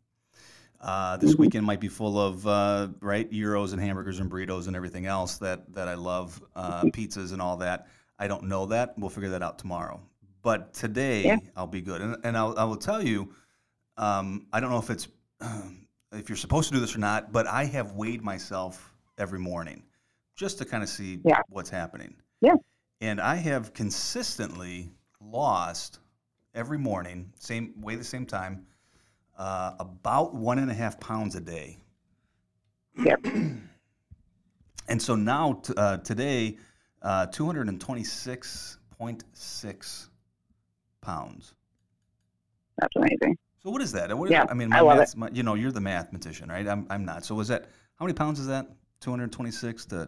Uh, 0.79 1.17
this 1.17 1.35
weekend 1.35 1.65
might 1.65 1.79
be 1.79 1.87
full 1.87 2.19
of 2.19 2.45
uh, 2.45 2.89
right 3.01 3.29
euros 3.31 3.73
and 3.73 3.81
hamburgers 3.81 4.19
and 4.19 4.29
burritos 4.29 4.67
and 4.67 4.75
everything 4.75 5.07
else 5.07 5.37
that 5.39 5.73
that 5.73 5.87
I 5.87 5.95
love, 5.95 6.39
uh, 6.55 6.83
pizzas 6.83 7.33
and 7.33 7.41
all 7.41 7.57
that. 7.57 7.87
I 8.19 8.27
don't 8.27 8.43
know 8.43 8.67
that. 8.67 8.93
We'll 8.97 9.09
figure 9.09 9.29
that 9.31 9.41
out 9.41 9.57
tomorrow. 9.57 9.99
But 10.43 10.73
today 10.75 11.23
Yeah. 11.25 11.37
I'll 11.55 11.65
be 11.65 11.81
good, 11.81 12.01
and, 12.01 12.17
and 12.23 12.37
I'll, 12.37 12.57
I 12.59 12.63
will 12.65 12.77
tell 12.77 13.01
you. 13.01 13.33
Um, 13.97 14.47
I 14.51 14.59
don't 14.59 14.69
know 14.69 14.79
if 14.79 14.89
it's 14.89 15.07
if 16.11 16.27
you're 16.29 16.35
supposed 16.35 16.67
to 16.69 16.75
do 16.75 16.81
this 16.81 16.95
or 16.95 16.99
not, 16.99 17.31
but 17.31 17.47
I 17.47 17.63
have 17.65 17.93
weighed 17.93 18.21
myself 18.23 18.93
every 19.17 19.39
morning 19.39 19.83
just 20.35 20.57
to 20.59 20.65
kind 20.65 20.83
of 20.83 20.89
see 20.89 21.19
Yeah. 21.23 21.41
what's 21.49 21.69
happening. 21.69 22.15
Yeah. 22.41 22.55
And 23.01 23.19
I 23.21 23.35
have 23.35 23.73
consistently 23.73 24.91
lost 25.21 25.99
every 26.53 26.77
morning, 26.77 27.31
same 27.39 27.73
way, 27.81 27.95
the 27.95 28.03
same 28.03 28.25
time, 28.25 28.65
uh, 29.37 29.73
about 29.79 30.33
one 30.35 30.59
and 30.59 30.69
a 30.71 30.73
half 30.73 30.99
pounds 30.99 31.35
a 31.35 31.41
day. 31.41 31.77
Yep. 33.03 33.25
And 34.87 35.01
so 35.01 35.15
now, 35.15 35.53
t- 35.63 35.73
uh, 35.75 35.97
today, 35.97 36.59
uh, 37.01 37.25
226.6 37.27 40.07
pounds. 41.01 41.53
That's 42.77 42.95
amazing. 42.95 43.35
So 43.65 43.71
what 43.71 43.81
is 43.81 43.91
that? 43.93 44.15
What 44.15 44.29
Yeah, 44.29 44.45
I 44.47 44.53
mean, 44.53 44.71
I 44.71 44.81
love 44.81 44.99
math's, 44.99 45.15
my, 45.15 45.27
you 45.33 45.41
know, 45.41 45.55
you're 45.55 45.71
the 45.71 45.81
mathematician, 45.81 46.49
right? 46.49 46.67
I'm, 46.67 46.85
I'm 46.91 47.03
not. 47.03 47.25
So 47.25 47.39
is 47.39 47.47
that, 47.47 47.65
how 47.95 48.05
many 48.05 48.13
pounds 48.13 48.39
is 48.39 48.45
that? 48.45 48.67
226 49.01 49.85
to 49.87 50.07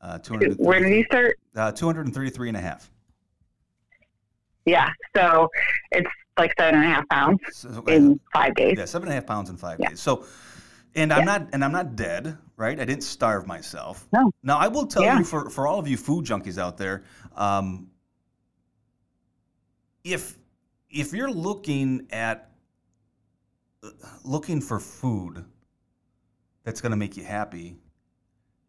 uh, 0.00 0.18
233, 0.20 0.64
Where 0.64 0.80
did 0.80 0.96
you 0.96 1.04
start? 1.04 1.38
uh, 1.54 1.70
233 1.72 2.48
and 2.48 2.56
a 2.56 2.60
half. 2.62 2.90
Yeah. 4.64 4.88
So 5.14 5.50
it's 5.92 6.08
like 6.38 6.54
seven 6.58 6.76
and 6.76 6.84
a 6.84 6.88
half 6.88 7.06
pounds 7.10 7.40
So, 7.52 7.84
in 7.88 8.18
five 8.32 8.54
days. 8.54 8.76
yeah, 8.78 8.86
seven 8.86 9.08
and 9.08 9.12
a 9.12 9.16
half 9.16 9.26
pounds 9.26 9.50
in 9.50 9.58
five 9.58 9.80
Yeah. 9.80 9.90
days. 9.90 10.00
So, 10.00 10.24
and 10.94 11.12
I'm 11.12 11.26
Yeah. 11.26 11.38
not, 11.38 11.48
and 11.52 11.62
I'm 11.62 11.72
not 11.72 11.96
dead, 11.96 12.38
right? 12.56 12.80
I 12.80 12.86
didn't 12.86 13.04
starve 13.04 13.46
myself. 13.46 14.08
No. 14.14 14.30
Now 14.42 14.56
I 14.56 14.68
will 14.68 14.86
tell 14.86 15.02
Yeah. 15.02 15.18
you 15.18 15.24
for 15.24 15.50
for 15.50 15.66
all 15.66 15.78
of 15.78 15.86
you 15.86 15.98
food 15.98 16.24
junkies 16.24 16.56
out 16.56 16.78
there, 16.78 17.04
um, 17.36 17.90
if 20.04 20.38
if 20.88 21.12
you're 21.12 21.30
looking 21.30 22.06
at 22.10 22.50
looking 24.24 24.60
for 24.60 24.78
food 24.80 25.44
that's 26.64 26.80
going 26.80 26.90
to 26.90 26.96
make 26.96 27.16
you 27.16 27.24
happy, 27.24 27.76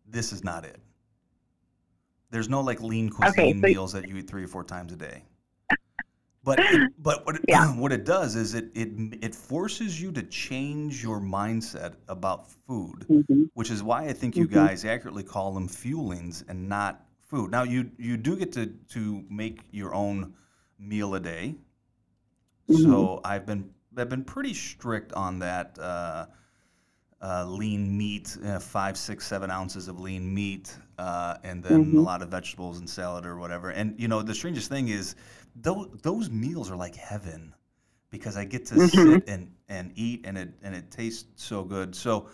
this 0.08 0.32
is 0.34 0.44
not 0.44 0.66
it. 0.66 0.80
There's 2.32 2.50
no 2.50 2.62
like 2.62 2.82
lean 2.82 3.08
Okay, 3.08 3.32
cuisine 3.32 3.62
so- 3.62 3.68
meals 3.68 3.94
that 3.94 4.08
you 4.10 4.18
eat 4.18 4.28
three 4.30 4.44
or 4.44 4.48
four 4.48 4.64
times 4.64 4.92
a 4.94 4.96
day. 4.98 5.24
But 6.44 6.60
it, 6.60 6.92
but 7.00 7.26
what 7.26 7.36
it, 7.38 7.42
Yeah. 7.48 7.68
what 7.76 7.92
it 7.92 8.04
does 8.06 8.36
is 8.36 8.54
it 8.54 8.66
it 8.76 8.90
it 9.24 9.34
forces 9.34 10.00
you 10.02 10.12
to 10.12 10.22
change 10.24 11.02
your 11.02 11.20
mindset 11.20 11.94
about 12.08 12.50
food, 12.68 13.06
Mhm. 13.10 13.50
which 13.54 13.72
is 13.72 13.82
why 13.82 14.06
I 14.06 14.14
think 14.14 14.36
you 14.36 14.48
Mhm. 14.48 14.52
guys 14.54 14.86
accurately 14.86 15.24
call 15.24 15.54
them 15.54 15.68
fuelings 15.68 16.44
and 16.48 16.68
not 16.70 17.06
food. 17.24 17.50
Now 17.52 17.64
you 17.64 17.90
you 17.98 18.18
do 18.18 18.36
get 18.36 18.52
to 18.54 18.68
to 18.90 19.24
make 19.30 19.62
your 19.72 19.94
own 19.96 20.34
meal 20.78 21.16
a 21.16 21.20
day. 21.20 21.56
So 22.70 23.22
I've 23.24 23.46
been 23.46 23.70
I've 23.98 24.10
been 24.10 24.24
pretty 24.24 24.54
strict 24.54 25.14
on 25.14 25.40
that. 25.40 25.78
Uh, 25.80 26.26
uh, 27.22 27.46
lean 27.46 27.98
meat, 27.98 28.38
uh, 28.46 28.60
five, 28.60 28.98
six, 28.98 29.26
seven 29.26 29.50
ounces 29.50 29.88
of 29.88 30.00
lean 30.00 30.32
meat, 30.34 30.78
uh, 31.00 31.38
and 31.44 31.64
then 31.64 31.96
a 31.98 32.02
Mhm. 32.02 32.02
lot 32.02 32.22
of 32.22 32.30
vegetables 32.30 32.78
and 32.80 32.90
salad 32.90 33.26
or 33.26 33.38
whatever. 33.38 33.72
And 33.72 34.00
you 34.00 34.08
know, 34.08 34.22
the 34.22 34.36
strangest 34.36 34.70
thing 34.70 34.90
is, 34.90 35.16
those 35.56 35.88
those 36.04 36.30
meals 36.30 36.70
are 36.70 36.76
like 36.76 36.96
heaven 36.96 37.56
because 38.12 38.38
I 38.38 38.46
get 38.46 38.66
to 38.68 38.80
Mhm. 38.80 38.80
sit 38.80 39.24
and, 39.28 39.52
and 39.70 39.92
eat, 39.96 40.26
and 40.26 40.38
it 40.38 40.50
and 40.62 40.76
it 40.76 40.92
tastes 40.92 41.26
so 41.44 41.64
good. 41.64 41.96
So 41.96 42.30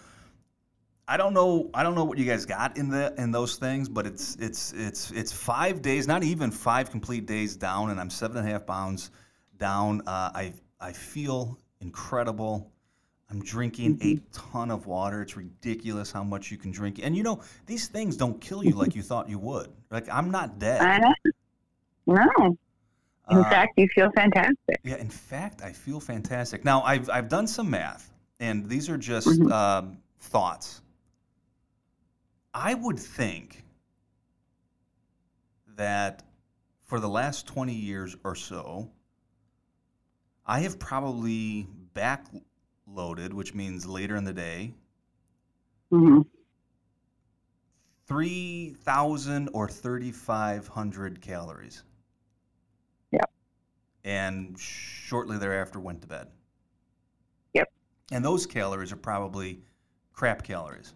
I 1.08 1.18
don't 1.18 1.34
know, 1.34 1.70
I 1.74 1.84
don't 1.84 1.96
know 1.96 2.04
what 2.06 2.18
you 2.18 2.26
guys 2.26 2.46
got 2.46 2.78
in 2.78 2.90
the 2.90 3.14
in 3.18 3.32
those 3.32 3.58
things, 3.58 3.90
but 3.90 4.06
it's 4.08 4.36
it's 4.38 4.74
it's 4.74 5.12
it's 5.12 5.32
five 5.32 5.82
days, 5.82 6.08
not 6.08 6.24
even 6.24 6.52
five 6.52 6.90
complete 6.92 7.26
days 7.26 7.56
down, 7.56 7.92
and 7.92 8.00
I'm 8.00 8.10
seven 8.10 8.38
and 8.38 8.48
a 8.48 8.52
half 8.52 8.66
pounds 8.66 9.12
down. 9.58 10.02
Uh, 10.08 10.32
I 10.82 10.92
feel 10.92 11.58
incredible. 11.80 12.72
I'm 13.30 13.42
drinking 13.44 14.00
a 14.02 14.20
ton 14.38 14.72
of 14.72 14.88
water. 14.88 15.22
It's 15.22 15.38
ridiculous 15.38 16.12
how 16.12 16.24
much 16.24 16.52
you 16.52 16.58
can 16.58 16.72
drink. 16.72 17.00
And 17.02 17.16
you 17.16 17.24
know, 17.24 17.42
these 17.66 17.88
things 17.88 18.18
don't 18.18 18.42
kill 18.42 18.64
you 18.64 18.72
like 18.74 18.94
you 18.96 19.02
thought 19.02 19.30
you 19.30 19.40
would. 19.40 19.70
Like 19.90 20.10
I'm 20.10 20.32
not 20.32 20.60
dead. 20.60 20.82
I 20.82 20.98
know. 20.98 21.14
No. 22.08 22.58
In 23.30 23.38
Uh, 23.38 23.44
fact, 23.50 23.74
you 23.78 23.88
feel 23.96 24.12
fantastic. 24.12 24.82
yeah, 24.84 24.98
in 24.98 25.10
fact, 25.10 25.62
I 25.62 25.72
feel 25.72 26.02
fantastic. 26.02 26.66
Now, 26.66 26.82
I've, 26.82 27.10
I've 27.10 27.30
done 27.30 27.48
some 27.48 27.70
math, 27.70 28.12
and 28.42 28.68
these 28.68 28.90
are 28.90 28.98
just 28.98 29.28
Mhm. 29.28 29.52
um, 29.52 29.98
thoughts. 30.20 30.82
I 32.54 32.74
would 32.74 33.00
think 33.00 33.64
that 35.78 36.24
for 36.84 37.00
the 37.00 37.08
last 37.08 37.48
20 37.48 37.74
years 37.74 38.18
or 38.26 38.36
so, 38.36 38.92
I 40.46 40.60
have 40.62 40.80
probably 40.80 41.68
backloaded, 41.96 43.34
which 43.34 43.54
means 43.54 43.86
later 43.86 44.16
in 44.16 44.24
the 44.24 44.34
day, 44.34 44.74
hmm 45.90 46.22
3,000 48.08 49.50
or 49.54 49.70
3,500 49.70 51.22
calories. 51.22 51.84
Yep. 53.12 53.32
And 54.04 54.60
shortly 54.60 55.38
thereafter 55.38 55.80
went 55.80 56.02
to 56.02 56.08
bed. 56.10 56.28
Yep. 57.54 57.72
And 58.12 58.26
those 58.26 58.46
calories 58.46 58.92
are 58.92 58.98
probably 58.98 59.62
crap 60.12 60.44
calories. 60.44 60.94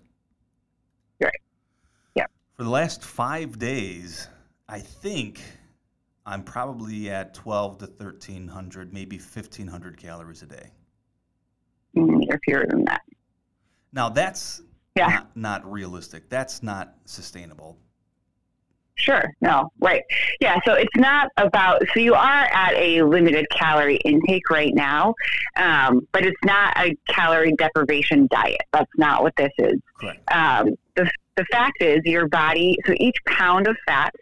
Right. 1.23 1.39
Yep. 2.15 2.31
For 2.57 2.63
the 2.63 2.69
last 2.69 3.01
five 3.01 3.59
days, 3.59 4.27
I 4.67 4.79
think 4.79 5.39
I'm 6.25 6.43
probably 6.43 7.09
at 7.11 7.33
12 7.33 7.77
to 7.79 7.85
1,300, 7.85 8.93
maybe 8.93 9.17
1,500 9.17 9.97
calories 9.97 10.41
a 10.41 10.47
day. 10.47 10.71
Mm, 11.95 12.25
You're 12.27 12.39
fewer 12.43 12.65
than 12.67 12.83
that. 12.85 13.01
Now, 13.93 14.09
that's 14.09 14.61
Yeah. 14.95 15.07
not, 15.07 15.37
not 15.37 15.71
realistic. 15.71 16.29
That's 16.29 16.63
not 16.63 16.95
sustainable. 17.05 17.77
Sure. 18.97 19.23
No. 19.41 19.69
Right. 19.79 20.03
Yeah. 20.39 20.57
So 20.65 20.73
it's 20.73 20.95
not 20.95 21.29
about. 21.35 21.81
So 21.93 21.99
you 21.99 22.13
are 22.13 22.45
at 22.53 22.73
a 22.75 23.01
limited 23.03 23.45
calorie 23.51 23.97
intake 24.05 24.49
right 24.49 24.73
now, 24.73 25.13
um, 25.57 26.07
but 26.13 26.25
it's 26.25 26.41
not 26.45 26.77
a 26.77 26.95
calorie 27.09 27.51
deprivation 27.57 28.25
diet. 28.31 28.61
That's 28.71 28.89
not 28.97 29.21
what 29.21 29.35
this 29.35 29.51
is. 29.59 29.81
Correct. 29.99 30.21
Um, 30.33 30.75
the 30.95 31.11
the 31.35 31.43
fact 31.51 31.81
is, 31.81 31.99
your 32.05 32.29
body. 32.29 32.77
So 32.85 32.93
each 32.97 33.17
pound 33.27 33.67
of 33.67 33.75
fat 33.85 34.15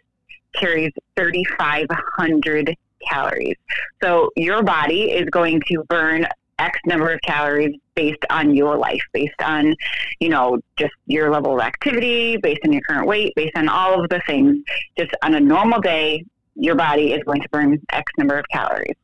carries 0.54 0.92
3,500 1.16 2.76
calories. 3.08 3.56
So 4.02 4.30
your 4.36 4.62
body 4.62 5.12
is 5.12 5.28
going 5.30 5.60
to 5.68 5.84
burn 5.88 6.26
X 6.58 6.78
number 6.86 7.10
of 7.10 7.20
calories 7.22 7.76
based 7.94 8.24
on 8.30 8.54
your 8.54 8.76
life, 8.76 9.02
based 9.12 9.40
on, 9.42 9.74
you 10.20 10.28
know, 10.28 10.58
just 10.76 10.92
your 11.06 11.30
level 11.30 11.54
of 11.54 11.60
activity, 11.60 12.36
based 12.36 12.60
on 12.64 12.72
your 12.72 12.82
current 12.82 13.06
weight, 13.06 13.32
based 13.34 13.56
on 13.56 13.68
all 13.68 14.02
of 14.02 14.08
the 14.08 14.20
things. 14.26 14.58
Just 14.96 15.10
on 15.22 15.34
a 15.34 15.40
normal 15.40 15.80
day, 15.80 16.24
your 16.54 16.76
body 16.76 17.12
is 17.12 17.22
going 17.24 17.40
to 17.42 17.48
burn 17.50 17.80
X 17.90 18.12
number 18.18 18.38
of 18.38 18.46
calories. 18.52 18.96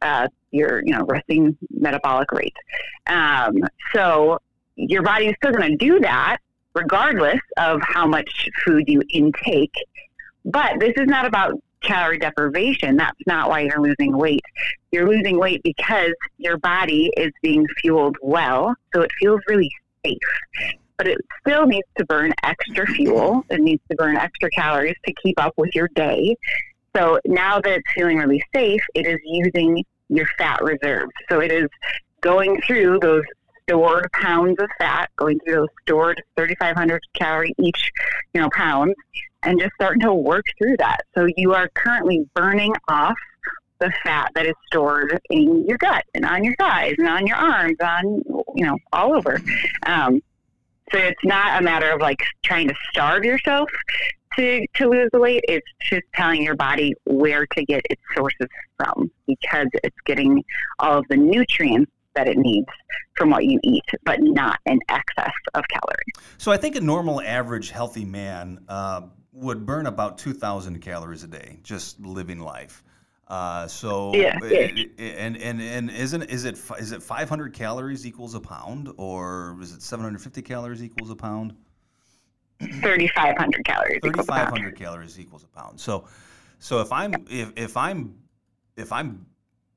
Uh, 0.00 0.28
your, 0.50 0.82
you 0.84 0.92
know, 0.92 1.04
resting 1.06 1.56
metabolic 1.70 2.30
rate. 2.30 2.56
Um, 3.06 3.56
so 3.92 4.38
your 4.76 5.02
body 5.02 5.26
is 5.26 5.34
still 5.42 5.52
going 5.52 5.72
to 5.72 5.76
do 5.76 5.98
that 6.00 6.38
regardless 6.74 7.40
of 7.56 7.80
how 7.82 8.06
much 8.06 8.48
food 8.64 8.84
you 8.86 9.02
intake. 9.12 9.74
But 10.48 10.80
this 10.80 10.94
is 10.96 11.06
not 11.06 11.26
about 11.26 11.54
calorie 11.82 12.18
deprivation. 12.18 12.96
That's 12.96 13.20
not 13.26 13.48
why 13.48 13.60
you're 13.60 13.80
losing 13.80 14.16
weight. 14.16 14.42
You're 14.90 15.08
losing 15.08 15.38
weight 15.38 15.62
because 15.62 16.12
your 16.38 16.56
body 16.58 17.10
is 17.16 17.32
being 17.42 17.66
fueled 17.80 18.16
well, 18.22 18.74
so 18.94 19.02
it 19.02 19.10
feels 19.20 19.40
really 19.46 19.70
safe. 20.04 20.18
But 20.96 21.06
it 21.06 21.18
still 21.40 21.66
needs 21.66 21.86
to 21.98 22.04
burn 22.06 22.32
extra 22.42 22.86
fuel. 22.86 23.44
It 23.50 23.60
needs 23.60 23.82
to 23.90 23.96
burn 23.96 24.16
extra 24.16 24.50
calories 24.50 24.96
to 25.06 25.12
keep 25.22 25.40
up 25.40 25.52
with 25.56 25.74
your 25.74 25.88
day. 25.94 26.34
So 26.96 27.20
now 27.26 27.60
that 27.60 27.70
it's 27.70 27.92
feeling 27.94 28.16
really 28.16 28.42
safe, 28.54 28.82
it 28.94 29.06
is 29.06 29.20
using 29.24 29.84
your 30.08 30.26
fat 30.38 30.62
reserves. 30.62 31.12
So 31.28 31.40
it 31.40 31.52
is 31.52 31.68
going 32.22 32.60
through 32.66 32.98
those 33.00 33.22
stored 33.68 34.10
pounds 34.12 34.56
of 34.58 34.68
fat, 34.80 35.10
going 35.16 35.38
through 35.40 35.54
those 35.54 35.68
stored 35.82 36.22
3,500 36.36 37.02
calorie 37.14 37.54
each, 37.58 37.92
you 38.32 38.40
know, 38.40 38.48
pounds, 38.50 38.94
and 39.42 39.60
just 39.60 39.72
starting 39.74 40.00
to 40.02 40.12
work 40.14 40.44
through 40.58 40.76
that. 40.78 41.00
So 41.14 41.26
you 41.36 41.54
are 41.54 41.68
currently 41.74 42.28
burning 42.34 42.74
off 42.88 43.16
the 43.78 43.92
fat 44.02 44.30
that 44.34 44.46
is 44.46 44.54
stored 44.66 45.20
in 45.30 45.64
your 45.66 45.78
gut 45.78 46.04
and 46.14 46.24
on 46.24 46.42
your 46.42 46.54
thighs 46.56 46.96
and 46.98 47.08
on 47.08 47.26
your 47.26 47.36
arms, 47.36 47.76
on 47.80 48.22
you 48.56 48.66
know, 48.66 48.76
all 48.92 49.14
over. 49.14 49.40
Um, 49.86 50.20
so 50.90 50.98
it's 50.98 51.24
not 51.24 51.60
a 51.60 51.64
matter 51.64 51.90
of 51.90 52.00
like 52.00 52.22
trying 52.42 52.68
to 52.68 52.74
starve 52.90 53.24
yourself 53.24 53.70
to 54.36 54.66
to 54.74 54.88
lose 54.88 55.10
the 55.12 55.18
weight. 55.18 55.44
It's 55.48 55.66
just 55.80 56.04
telling 56.14 56.42
your 56.42 56.56
body 56.56 56.94
where 57.04 57.46
to 57.46 57.64
get 57.64 57.82
its 57.90 58.00
sources 58.16 58.48
from 58.76 59.10
because 59.26 59.68
it's 59.84 59.96
getting 60.06 60.42
all 60.78 60.98
of 60.98 61.04
the 61.08 61.16
nutrients 61.16 61.92
that 62.14 62.26
it 62.26 62.38
needs 62.38 62.68
from 63.16 63.30
what 63.30 63.44
you 63.44 63.60
eat, 63.62 63.84
but 64.04 64.18
not 64.20 64.58
in 64.66 64.80
excess 64.88 65.32
of 65.54 65.64
calories. 65.68 66.32
So 66.38 66.50
I 66.50 66.56
think 66.56 66.74
a 66.76 66.80
normal, 66.80 67.20
average, 67.20 67.70
healthy 67.70 68.04
man 68.04 68.64
uh, 68.68 69.02
would 69.38 69.64
burn 69.64 69.86
about 69.86 70.18
2,000 70.18 70.80
calories 70.80 71.22
a 71.24 71.28
day 71.28 71.58
just 71.62 72.00
living 72.00 72.40
life. 72.40 72.82
Uh, 73.28 73.66
so 73.66 74.12
Yeah, 74.14 74.38
yeah. 74.42 74.70
and 74.98 75.36
and 75.36 75.60
and 75.60 75.90
isn't 75.90 76.22
is 76.22 76.44
it 76.46 76.58
is 76.78 76.92
it 76.92 77.02
500 77.02 77.52
calories 77.52 78.06
equals 78.06 78.34
a 78.34 78.40
pound 78.40 78.90
or 78.96 79.56
is 79.60 79.72
it 79.74 79.82
750 79.82 80.40
calories 80.42 80.82
equals 80.82 81.10
a 81.10 81.16
pound? 81.16 81.54
3,500 82.60 83.64
calories. 83.64 84.00
Thirty 84.02 84.22
five 84.22 84.48
hundred 84.48 84.76
calories 84.76 85.20
equals 85.20 85.44
a 85.44 85.46
pound. 85.46 85.78
So, 85.78 86.08
so 86.58 86.80
if 86.80 86.90
I'm 86.90 87.14
if 87.30 87.52
if 87.56 87.76
I'm 87.76 88.18
if 88.76 88.90
I'm 88.92 89.26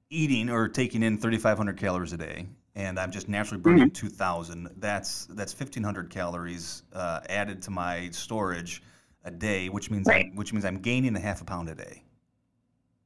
eating 0.09 0.49
or 0.49 0.67
taking 0.67 1.03
in 1.03 1.17
thirty 1.17 1.37
five 1.37 1.57
hundred 1.57 1.77
calories 1.77 2.13
a 2.13 2.17
day, 2.17 2.47
and 2.75 2.97
I'm 2.97 3.11
just 3.11 3.29
naturally 3.29 3.61
burning 3.61 3.91
Mhm. 3.91 3.93
2,000. 3.93 4.69
That's 4.77 5.25
that's 5.27 5.53
1,500 5.53 6.09
calories 6.09 6.83
uh, 6.93 7.19
added 7.29 7.61
to 7.63 7.71
my 7.71 8.09
storage 8.11 8.81
a 9.23 9.31
day, 9.31 9.69
which 9.69 9.89
means 9.91 10.07
Right. 10.07 10.25
I'm, 10.27 10.35
which 10.35 10.51
means 10.53 10.65
I'm 10.65 10.79
gaining 10.79 11.15
a 11.15 11.19
half 11.19 11.41
a 11.41 11.45
pound 11.45 11.69
a 11.69 11.75
day. 11.75 12.03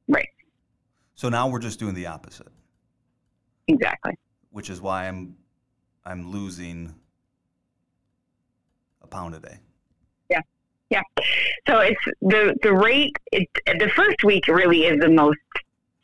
Right. 0.08 0.28
So 1.14 1.28
now 1.28 1.48
we're 1.48 1.58
just 1.60 1.78
doing 1.78 1.94
the 1.94 2.06
opposite, 2.06 2.48
Exactly. 3.68 4.12
which 4.50 4.70
is 4.70 4.80
why 4.80 5.08
I'm 5.08 5.36
I'm 6.04 6.30
losing 6.30 6.94
a 9.02 9.06
pound 9.06 9.34
a 9.34 9.40
day. 9.40 9.58
Yeah. 10.30 10.40
Yeah. 10.90 11.02
So 11.66 11.78
it's 11.80 12.00
the 12.20 12.54
the 12.62 12.72
rate. 12.72 13.16
It, 13.32 13.48
the 13.66 13.90
first 13.96 14.22
week 14.24 14.46
really 14.46 14.84
is 14.86 15.00
the 15.00 15.08
most 15.10 15.38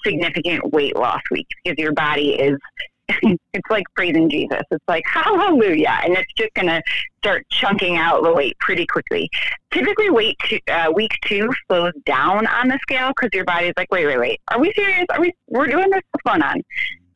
significant 0.05 0.73
weight 0.73 0.97
loss 0.97 1.21
week 1.31 1.47
because 1.63 1.79
your 1.79 1.93
body 1.93 2.35
is. 2.35 2.59
It's 3.55 3.69
like 3.69 3.85
praising 3.95 4.31
Jesus. 4.31 4.63
It's 4.71 4.85
like 4.89 5.05
hallelujah, 5.07 6.01
and 6.03 6.15
it's 6.15 6.33
just 6.39 6.55
going 6.55 6.69
to 6.69 6.83
start 7.19 7.47
chunking 7.51 7.99
out 7.99 8.23
the 8.23 8.33
weight 8.33 8.59
pretty 8.61 8.87
quickly. 8.87 9.29
Typically, 9.71 10.09
weight 10.09 10.39
uh, 10.71 10.91
week 10.95 11.19
two 11.27 11.51
slows 11.69 11.93
down 12.07 12.47
on 12.47 12.69
the 12.69 12.79
scale 12.81 13.09
because 13.09 13.29
your 13.35 13.45
body's 13.45 13.75
like, 13.77 13.93
wait, 13.93 14.07
wait, 14.07 14.19
wait, 14.19 14.41
are 14.51 14.59
we 14.59 14.73
serious? 14.75 15.05
Are 15.11 15.21
we? 15.21 15.35
We're 15.49 15.67
doing 15.67 15.91
this? 15.91 16.01
What's 16.13 16.23
going 16.25 16.43
on? 16.43 16.63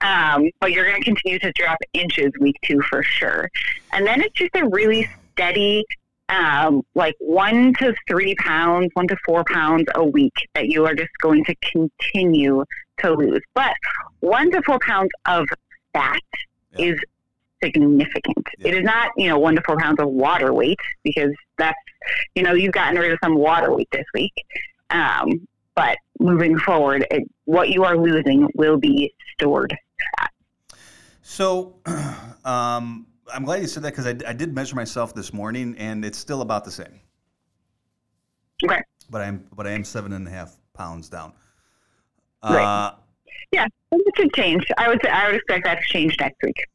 Um, 0.03 0.51
but 0.61 0.72
you're 0.72 0.85
going 0.85 1.01
to 1.01 1.05
continue 1.05 1.38
to 1.38 1.53
drop 1.53 1.79
inches 1.94 2.33
week 2.38 2.57
two 2.62 2.83
for 2.83 3.03
sure, 3.03 3.49
and 3.92 4.07
then 4.07 4.20
it's 4.20 4.35
just 4.35 4.55
a 4.57 4.68
really 4.68 5.09
steady 5.33 5.87
um, 6.29 6.83
like 6.94 7.14
one 7.18 7.72
to 7.75 7.94
three 8.09 8.35
pounds, 8.37 8.90
one 8.94 9.09
to 9.09 9.16
four 9.25 9.44
pounds 9.44 9.85
a 9.94 10.05
week 10.05 10.35
that 10.55 10.68
you 10.68 10.85
are 10.85 10.94
just 10.94 11.12
going 11.20 11.44
to 11.44 11.55
continue 11.62 12.64
to 12.99 13.12
lose. 13.12 13.42
But 13.55 13.75
one 14.20 14.51
to 14.51 14.62
four 14.62 14.79
pounds 14.81 15.11
of 15.27 15.46
fat 15.97 16.21
Yeah. 16.77 16.87
is 16.93 17.01
significant. 17.63 18.47
Yeah. 18.59 18.69
It 18.69 18.75
is 18.79 18.85
not, 18.85 19.11
you 19.17 19.29
know, 19.29 19.39
one 19.39 19.55
to 19.57 19.63
four 19.67 19.77
pounds 19.79 20.01
of 20.01 20.09
water 20.09 20.53
weight 20.53 20.79
because 21.03 21.31
that's, 21.59 21.79
you 22.35 22.43
know, 22.43 22.53
you've 22.53 22.73
gotten 22.73 22.99
rid 22.99 23.13
of 23.13 23.19
some 23.23 23.35
water 23.37 23.75
weight 23.75 23.89
this 23.93 24.05
week. 24.15 24.33
Um, 24.91 25.47
but 25.75 25.99
moving 26.21 26.59
forward, 26.59 27.07
it, 27.11 27.25
what 27.45 27.71
you 27.71 27.85
are 27.85 27.97
losing 27.97 28.49
will 28.55 28.77
be 28.79 29.15
stored 29.35 29.77
fat. 30.19 30.31
So, 31.23 31.77
um, 32.45 33.07
I'm 33.35 33.45
glad 33.45 33.61
you 33.61 33.67
said 33.67 33.83
that 33.83 33.93
because 33.93 34.07
I, 34.07 34.15
I 34.29 34.33
did 34.33 34.55
measure 34.55 34.77
myself 34.77 35.15
this 35.15 35.33
morning, 35.33 35.75
and 35.79 36.05
it's 36.05 36.17
still 36.19 36.41
about 36.43 36.65
the 36.65 36.71
same. 36.71 37.01
Okay. 38.65 38.81
But 39.11 39.23
I'm 39.23 39.45
but 39.55 39.67
I 39.67 39.73
am 39.73 39.85
seven 39.85 40.13
and 40.13 40.27
a 40.27 40.31
half 40.31 40.57
pounds 40.73 41.09
down. 41.09 41.33
Right. 42.43 42.63
Uh, 42.65 42.95
Yeah, 43.53 43.67
it 44.05 44.15
should 44.17 44.35
change. 44.35 44.67
I 44.79 44.89
would 44.89 45.01
say 45.03 45.11
I 45.11 45.27
would 45.27 45.37
expect 45.37 45.65
that 45.65 45.81
to 45.81 45.87
change 45.87 46.17
next 46.21 46.43
week. 46.43 46.67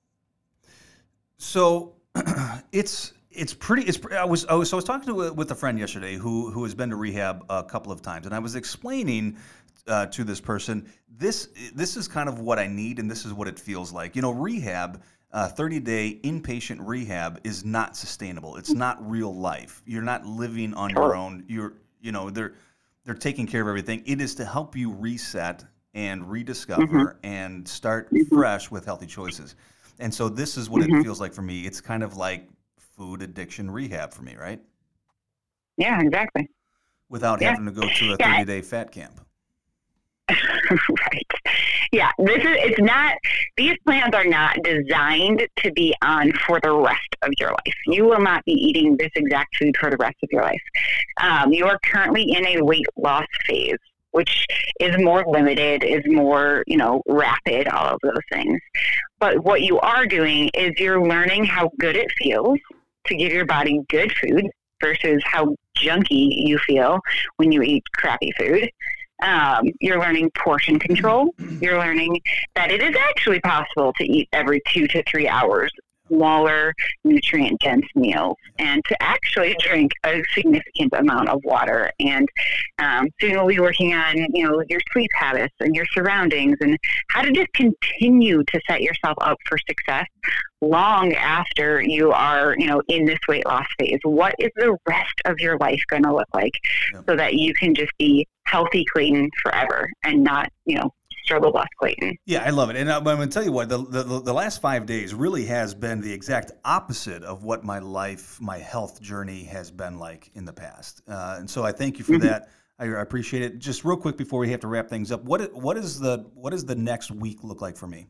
So 1.38 1.94
it's 2.72 3.14
it's 3.32 3.54
pretty. 3.54 3.84
It's 3.84 4.00
I 4.12 4.26
was 4.26 4.46
I 4.46 4.54
was 4.54 4.70
so 4.70 4.78
I 4.78 4.80
was 4.80 4.86
talking 4.86 5.08
to 5.08 5.24
a, 5.24 5.34
with 5.34 5.52
a 5.52 5.56
friend 5.56 5.80
yesterday 5.80 6.16
who 6.16 6.52
who 6.52 6.64
has 6.64 6.76
been 6.76 6.90
to 6.90 6.96
rehab 6.96 7.46
a 7.50 7.64
couple 7.64 7.92
of 7.92 8.02
times, 8.02 8.26
and 8.26 8.36
I 8.36 8.40
was 8.40 8.56
explaining 8.56 9.38
uh, 9.88 10.06
to 10.08 10.24
this 10.24 10.40
person 10.40 10.88
this 11.18 11.50
this 11.74 11.98
is 11.98 12.08
kind 12.08 12.28
of 12.28 12.40
what 12.40 12.60
I 12.60 12.68
need, 12.68 13.00
and 13.00 13.10
this 13.10 13.26
is 13.26 13.34
what 13.34 13.48
it 13.48 13.60
feels 13.60 13.92
like. 13.92 14.16
You 14.16 14.22
know, 14.22 14.32
rehab. 14.32 15.02
Uh, 15.34 15.48
30 15.48 15.80
day 15.80 16.20
inpatient 16.26 16.80
rehab 16.82 17.40
is 17.46 17.64
not 17.64 17.96
sustainable. 17.96 18.58
It's 18.58 18.72
not 18.74 18.98
real 19.10 19.34
life. 19.34 19.82
You're 19.86 20.02
not 20.02 20.26
living 20.26 20.74
on 20.74 20.90
your 20.90 21.16
own. 21.16 21.46
You're, 21.48 21.76
you 22.02 22.12
know, 22.12 22.30
they're 22.30 22.56
they're 23.06 23.16
taking 23.16 23.48
care 23.48 23.62
of 23.62 23.70
everything. 23.70 24.04
It 24.06 24.20
is 24.20 24.36
to 24.36 24.46
help 24.46 24.76
you 24.76 24.92
reset 24.92 25.64
and 25.94 26.30
rediscover 26.30 27.18
and 27.24 27.68
start 27.68 28.12
Mhm. 28.12 28.28
fresh 28.30 28.72
with 28.72 28.86
healthy 28.86 29.06
choices. 29.08 29.56
And 30.00 30.14
so 30.14 30.30
this 30.30 30.58
is 30.58 30.70
what 30.70 30.82
it 30.84 30.90
Mhm. 30.90 31.04
feels 31.04 31.20
like 31.20 31.34
for 31.34 31.42
me. 31.42 31.66
It's 31.66 31.82
kind 31.82 32.04
of 32.04 32.16
like 32.18 32.48
food 32.78 33.22
addiction 33.22 33.70
rehab 33.70 34.14
for 34.14 34.22
me, 34.24 34.36
right? 34.36 34.62
Yeah, 35.78 36.00
exactly. 36.02 36.50
Without 37.10 37.42
Yeah. 37.42 37.52
having 37.52 37.66
to 37.66 37.72
go 37.72 37.82
to 37.82 38.14
a 38.14 38.18
Yeah. 38.20 38.34
30 38.34 38.46
day 38.46 38.62
fat 38.62 38.92
camp. 38.92 39.20
right. 40.32 41.28
Yeah, 41.92 42.10
this 42.20 42.38
is 42.38 42.46
it's 42.46 42.80
not 42.80 43.18
these 43.58 43.78
plans 43.86 44.16
are 44.16 44.24
not 44.24 44.56
designed 44.64 45.46
to 45.58 45.72
be 45.74 45.94
on 46.02 46.32
for 46.48 46.60
the 46.62 46.72
rest 46.72 47.16
of 47.22 47.34
your 47.38 47.50
life. 47.50 47.76
You 47.86 48.06
will 48.06 48.22
not 48.22 48.46
be 48.46 48.54
eating 48.54 48.96
this 48.96 49.12
exact 49.16 49.58
food 49.58 49.76
for 49.78 49.90
the 49.90 49.98
rest 49.98 50.16
of 50.24 50.30
your 50.32 50.44
life. 50.44 50.62
Um, 51.20 51.52
you 51.52 51.66
are 51.66 51.78
currently 51.86 52.24
in 52.32 52.46
a 52.48 52.62
weight 52.64 52.86
loss 52.96 53.26
phase, 53.46 53.76
which 54.12 54.46
is 54.80 54.96
more 55.00 55.24
limited, 55.28 55.84
is 55.84 56.04
more, 56.06 56.64
you 56.68 56.78
know, 56.78 57.02
rapid, 57.08 57.68
all 57.68 57.88
of 57.88 58.00
those 58.04 58.22
things. 58.32 58.60
But 59.20 59.44
what 59.44 59.62
you 59.62 59.80
are 59.80 60.06
doing 60.06 60.50
is 60.54 60.72
you're 60.78 61.06
learning 61.06 61.46
how 61.46 61.72
good 61.80 61.96
it 61.96 62.08
feels 62.18 62.58
to 63.08 63.16
give 63.16 63.32
your 63.32 63.46
body 63.46 63.80
good 63.90 64.12
food 64.14 64.48
versus 64.82 65.22
how 65.26 65.56
junky 65.78 66.30
you 66.46 66.58
feel 66.60 67.00
when 67.38 67.52
you 67.52 67.62
eat 67.62 67.84
crappy 67.96 68.32
food. 68.38 68.70
Um, 69.24 69.66
you're 69.80 70.00
learning 70.00 70.32
portion 70.36 70.80
control. 70.80 71.34
You're 71.62 71.78
learning 71.78 72.20
that 72.56 72.72
it 72.72 72.82
is 72.82 72.96
actually 72.96 73.40
possible 73.42 73.94
to 73.98 74.04
eat 74.04 74.28
every 74.34 74.62
two 74.68 74.88
to 74.88 75.04
three 75.04 75.28
hours 75.28 75.72
smaller, 76.12 76.74
nutrient 77.04 77.60
dense 77.62 77.86
meals 77.96 78.38
and 78.60 78.84
to 78.86 79.02
actually 79.02 79.56
drink 79.60 79.92
a 80.06 80.22
significant 80.34 80.94
amount 80.94 81.30
of 81.30 81.42
water. 81.44 81.92
And 82.00 82.28
um, 82.80 83.08
soon 83.20 83.34
we'll 83.34 83.48
be 83.48 83.60
working 83.60 83.94
on, 83.94 84.18
you 84.34 84.48
know, 84.48 84.62
your 84.70 84.80
sleep 84.92 85.10
habits 85.14 85.54
and 85.60 85.76
your 85.76 85.86
surroundings 85.94 86.58
and 86.62 86.78
how 87.10 87.22
to 87.22 87.32
just 87.32 87.52
continue 87.54 88.44
to 88.44 88.62
set 88.70 88.82
yourself 88.82 89.18
up 89.22 89.38
for 89.48 89.58
success 89.68 90.06
long 90.62 91.14
after 91.14 91.82
you 91.82 92.12
are, 92.12 92.56
you 92.58 92.68
know, 92.68 92.82
in 92.88 93.06
this 93.06 93.20
weight 93.28 93.46
loss 93.46 93.66
phase. 93.80 94.00
What 94.04 94.36
is 94.40 94.52
the 94.56 94.78
rest 94.88 95.22
of 95.26 95.40
your 95.40 95.58
life 95.58 95.82
going 95.90 96.04
to 96.04 96.14
look 96.14 96.28
like 96.34 96.54
Yep. 96.94 97.04
so 97.08 97.16
that 97.16 97.36
you 97.36 97.54
can 97.54 97.74
just 97.74 97.92
be 97.98 98.28
healthy 98.46 98.86
clean 98.92 99.30
forever 99.42 99.90
and 100.04 100.24
not, 100.24 100.50
you 100.66 100.76
know, 100.76 100.92
struggle 101.24 101.52
Clayton? 101.80 102.18
Yeah, 102.26 102.44
I 102.46 102.50
love 102.50 102.70
it. 102.70 102.76
And 102.76 102.90
uh, 102.90 102.98
I'm 102.98 103.04
going 103.04 103.20
to 103.20 103.28
tell 103.28 103.44
you 103.44 103.52
what, 103.52 103.70
the, 103.70 103.78
the, 103.78 104.04
the 104.22 104.34
last 104.34 104.62
five 104.62 104.86
days 104.86 105.14
really 105.14 105.46
has 105.46 105.74
been 105.74 106.02
the 106.02 106.12
exact 106.12 106.52
opposite 106.66 107.24
of 107.24 107.44
what 107.44 107.64
my 107.64 107.80
life, 107.80 108.40
my 108.42 108.58
health 108.58 109.02
journey 109.02 109.44
has 109.46 109.72
been 109.72 109.98
like 109.98 110.32
in 110.36 110.46
the 110.46 110.54
past. 110.54 111.02
Uh, 111.08 111.36
and 111.40 111.50
so 111.50 111.64
I 111.64 111.72
thank 111.72 111.98
you 112.00 112.06
for 112.06 112.14
Mhm. 112.14 112.22
that. 112.22 112.50
I 112.80 112.86
I 112.86 113.02
appreciate 113.02 113.44
it. 113.44 113.60
Just 113.60 113.86
real 113.86 113.98
quick 113.98 114.18
before 114.18 114.40
we 114.40 114.50
have 114.52 114.60
to 114.62 114.68
wrap 114.68 114.90
things 114.90 115.12
up, 115.12 115.24
what 115.24 115.54
what 115.54 115.78
is 115.78 116.00
the 116.00 116.26
what 116.34 116.50
does 116.50 116.66
the 116.66 116.76
next 116.76 117.12
week 117.12 117.44
look 117.44 117.62
like 117.62 117.78
for 117.78 117.88
me? 117.88 118.08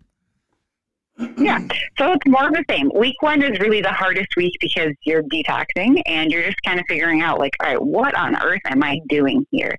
Yeah. 1.37 1.59
So 1.97 2.13
it's 2.13 2.25
more 2.27 2.47
of 2.47 2.53
the 2.53 2.65
same. 2.69 2.89
Week 2.95 3.21
one 3.21 3.41
is 3.41 3.59
really 3.59 3.81
the 3.81 3.91
hardest 3.91 4.35
week 4.35 4.53
because 4.59 4.93
you're 5.03 5.23
detoxing 5.23 6.01
and 6.05 6.31
you're 6.31 6.43
just 6.43 6.61
kind 6.63 6.79
of 6.79 6.85
figuring 6.87 7.21
out, 7.21 7.39
like, 7.39 7.53
all 7.61 7.69
right, 7.69 7.81
what 7.81 8.15
on 8.15 8.35
earth 8.41 8.61
am 8.65 8.83
I 8.83 8.99
doing 9.07 9.45
here? 9.51 9.77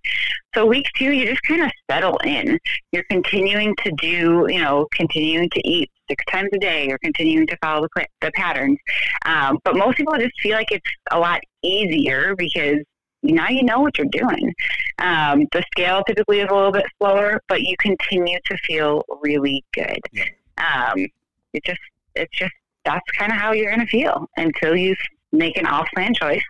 So 0.54 0.66
week 0.66 0.86
two, 0.96 1.12
you 1.12 1.26
just 1.26 1.42
kind 1.42 1.62
of 1.62 1.70
settle 1.90 2.18
in. 2.24 2.58
You're 2.92 3.04
continuing 3.10 3.74
to 3.84 3.92
do, 3.92 4.46
you 4.48 4.60
know, 4.60 4.86
continuing 4.92 5.48
to 5.50 5.68
eat 5.68 5.90
six 6.08 6.22
times 6.30 6.50
a 6.52 6.58
day. 6.58 6.86
You're 6.86 6.98
continuing 6.98 7.46
to 7.46 7.56
follow 7.62 7.86
the, 7.96 8.06
the 8.20 8.30
patterns. 8.32 8.78
Um, 9.24 9.58
but 9.64 9.76
most 9.76 9.96
people 9.96 10.14
just 10.18 10.38
feel 10.40 10.56
like 10.56 10.70
it's 10.70 10.90
a 11.10 11.18
lot 11.18 11.40
easier 11.62 12.34
because 12.36 12.78
now 13.22 13.48
you 13.48 13.62
know 13.62 13.80
what 13.80 13.96
you're 13.96 14.08
doing. 14.10 14.52
Um, 14.98 15.46
the 15.52 15.64
scale 15.72 16.02
typically 16.06 16.40
is 16.40 16.48
a 16.50 16.54
little 16.54 16.72
bit 16.72 16.86
slower, 16.98 17.40
but 17.48 17.62
you 17.62 17.74
continue 17.80 18.38
to 18.46 18.56
feel 18.58 19.04
really 19.22 19.64
good. 19.72 20.00
Yeah. 20.12 20.24
Um, 20.58 21.06
it 21.52 21.64
just, 21.64 21.80
it's 22.14 22.36
just, 22.36 22.52
that's 22.84 23.08
kind 23.16 23.30
of 23.32 23.38
how 23.38 23.52
you're 23.52 23.70
going 23.74 23.86
to 23.86 23.90
feel 23.90 24.26
until 24.36 24.74
you 24.76 24.94
make 25.32 25.56
an 25.56 25.66
off 25.66 25.86
plan 25.94 26.12
choice, 26.14 26.42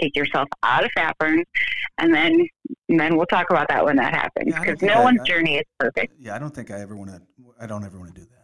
take 0.00 0.14
yourself 0.16 0.48
out 0.62 0.84
of 0.84 0.90
fat 0.92 1.16
burn, 1.18 1.42
and 1.98 2.12
then, 2.14 2.46
and 2.88 2.98
then 3.00 3.16
we'll 3.16 3.26
talk 3.26 3.50
about 3.50 3.68
that 3.68 3.84
when 3.84 3.96
that 3.96 4.12
happens 4.14 4.52
Yeah, 4.52 4.60
because 4.60 4.78
think 4.80 4.92
no 4.92 5.00
I- 5.00 5.04
one's 5.04 5.20
I- 5.20 5.24
journey 5.24 5.56
is 5.56 5.64
perfect. 5.78 6.14
Yeah, 6.18 6.34
I 6.34 6.38
don't 6.38 6.54
think 6.54 6.70
I 6.70 6.80
ever 6.80 6.96
want 6.96 7.10
to. 7.10 7.20
I 7.60 7.66
don't 7.66 7.84
ever 7.84 7.98
want 7.98 8.14
to 8.14 8.20
do 8.20 8.26
that. 8.26 8.34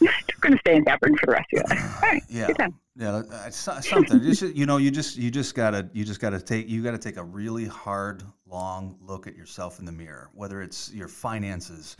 You're 0.00 0.10
going 0.40 0.52
to 0.52 0.58
stay 0.60 0.76
in 0.76 0.84
fat 0.84 1.00
burn 1.00 1.16
for 1.16 1.26
the 1.26 1.32
rest 1.32 1.46
of 1.54 1.58
your 1.58 1.64
life. 1.68 1.94
All 2.02 2.10
right. 2.10 2.22
yeah, 2.28 2.46
good 2.48 2.58
time. 2.58 2.74
yeah, 2.96 3.10
uh, 3.16 3.22
it's 3.46 3.56
something. 3.56 4.20
Just 4.22 4.42
you 4.54 4.66
know, 4.66 4.76
you 4.76 4.90
just 4.90 5.16
you 5.16 5.30
just 5.30 5.54
gotta 5.54 5.88
you 5.92 6.04
just 6.04 6.20
gotta 6.20 6.40
take 6.40 6.68
you 6.68 6.82
gotta 6.82 6.98
take 6.98 7.16
a 7.16 7.22
really 7.24 7.64
hard, 7.66 8.22
long 8.46 8.96
look 9.00 9.26
at 9.26 9.36
yourself 9.36 9.78
in 9.78 9.84
the 9.86 9.92
mirror. 9.92 10.28
Whether 10.34 10.60
it's 10.60 10.92
your 10.92 11.08
finances, 11.08 11.96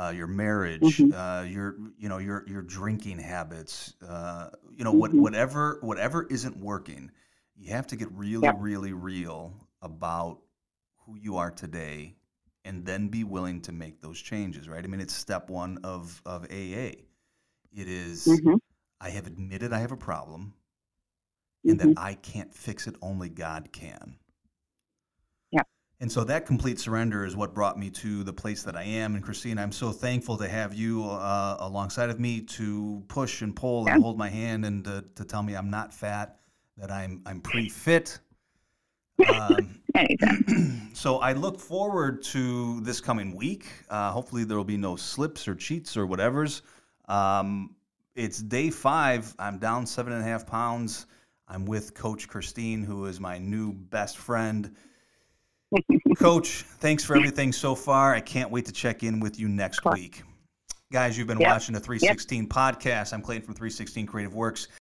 uh, 0.00 0.10
your 0.10 0.26
marriage, 0.26 0.80
Mhm. 0.98 1.12
uh, 1.12 1.44
your 1.44 1.76
you 1.98 2.08
know 2.08 2.18
your 2.18 2.44
your 2.48 2.62
drinking 2.62 3.18
habits, 3.18 3.94
uh, 4.02 4.50
you 4.70 4.84
know 4.84 4.92
what 4.92 5.12
Mhm. 5.12 5.20
whatever 5.20 5.78
whatever 5.82 6.26
isn't 6.28 6.56
working, 6.56 7.10
you 7.56 7.70
have 7.70 7.86
to 7.88 7.96
get 7.96 8.10
really 8.12 8.44
Yep. 8.46 8.56
really 8.58 8.92
real 8.94 9.68
about 9.82 10.40
who 11.04 11.16
you 11.16 11.36
are 11.36 11.50
today, 11.50 12.16
and 12.64 12.86
then 12.86 13.08
be 13.08 13.24
willing 13.24 13.60
to 13.62 13.72
make 13.72 14.00
those 14.00 14.20
changes. 14.20 14.68
Right? 14.68 14.84
I 14.84 14.88
mean, 14.88 15.00
it's 15.00 15.14
step 15.14 15.50
one 15.50 15.78
of 15.84 16.22
of 16.24 16.44
AA. 16.50 17.06
It 17.72 17.88
is- 17.88 18.26
Mhm. 18.26 18.58
I 19.00 19.10
have 19.10 19.26
admitted 19.26 19.72
I 19.72 19.80
have 19.80 19.92
a 19.92 19.96
problem. 19.98 20.54
and 21.62 21.78
mm-hmm. 21.78 21.92
that 21.92 22.00
I 22.00 22.14
can't 22.14 22.54
fix 22.54 22.86
it, 22.86 22.96
only 23.02 23.28
God 23.28 23.70
can. 23.70 24.16
Yeah. 26.00 26.04
And 26.04 26.10
so 26.12 26.24
that 26.24 26.46
complete 26.46 26.80
surrender 26.80 27.26
is 27.26 27.36
what 27.36 27.54
brought 27.54 27.78
me 27.78 27.90
to 27.90 28.24
the 28.24 28.32
place 28.32 28.62
that 28.62 28.76
I 28.76 28.84
am. 28.84 29.14
And 29.14 29.22
Christine, 29.22 29.58
I'm 29.58 29.72
so 29.72 29.92
thankful 29.92 30.38
to 30.38 30.48
have 30.48 30.74
you 30.74 31.04
uh, 31.04 31.56
alongside 31.60 32.10
of 32.10 32.18
me 32.18 32.40
to 32.42 33.02
push 33.08 33.42
and 33.42 33.54
pull 33.54 33.84
yeah. 33.86 33.94
and 33.94 34.02
hold 34.02 34.16
my 34.16 34.28
hand 34.28 34.64
and 34.64 34.84
to, 34.84 35.04
to 35.16 35.24
tell 35.24 35.42
me 35.42 35.54
I'm 35.54 35.70
not 35.70 35.92
fat, 35.92 36.40
that 36.78 36.90
I'm 36.90 37.20
I'm 37.26 37.40
pretty 37.40 37.68
fit. 37.68 38.18
Um, 39.28 39.80
so 40.94 41.18
I 41.18 41.34
look 41.34 41.60
forward 41.60 42.22
to 42.24 42.80
this 42.80 43.00
coming 43.00 43.36
week. 43.36 43.66
Uh, 43.90 44.10
hopefully 44.10 44.44
there 44.44 44.56
will 44.56 44.64
be 44.64 44.78
no 44.78 44.96
slips 44.96 45.46
or 45.46 45.54
cheats 45.54 45.96
or 45.96 46.06
whatever's. 46.06 46.62
Um, 47.08 47.74
it's 48.14 48.38
day 48.38 48.70
five. 48.70 49.34
I'm 49.38 49.58
down 49.58 49.86
seven 49.86 50.12
and 50.12 50.22
a 50.22 50.24
half 50.24 50.46
pounds. 50.46 51.06
I'm 51.48 51.66
with 51.66 51.94
Coach 51.94 52.28
Christine, 52.28 52.82
who 52.82 53.06
is 53.06 53.20
my 53.20 53.38
new 53.38 53.72
best 53.72 54.16
friend. 54.16 54.74
Coach, 56.18 56.64
thanks 56.80 57.04
for 57.04 57.16
everything 57.16 57.52
so 57.52 57.74
far. 57.74 58.14
I 58.14 58.20
can't 58.20 58.50
wait 58.50 58.66
to 58.66 58.72
check 58.72 59.02
in 59.02 59.20
with 59.20 59.38
you 59.38 59.48
next 59.48 59.84
week. 59.84 60.22
Guys, 60.92 61.16
you've 61.16 61.28
been 61.28 61.38
yep. 61.38 61.50
watching 61.50 61.72
the 61.72 61.80
316 61.80 62.42
yep. 62.42 62.48
podcast. 62.48 63.12
I'm 63.12 63.22
Clayton 63.22 63.46
from 63.46 63.54
316 63.54 64.06
Creative 64.06 64.34
Works. 64.34 64.66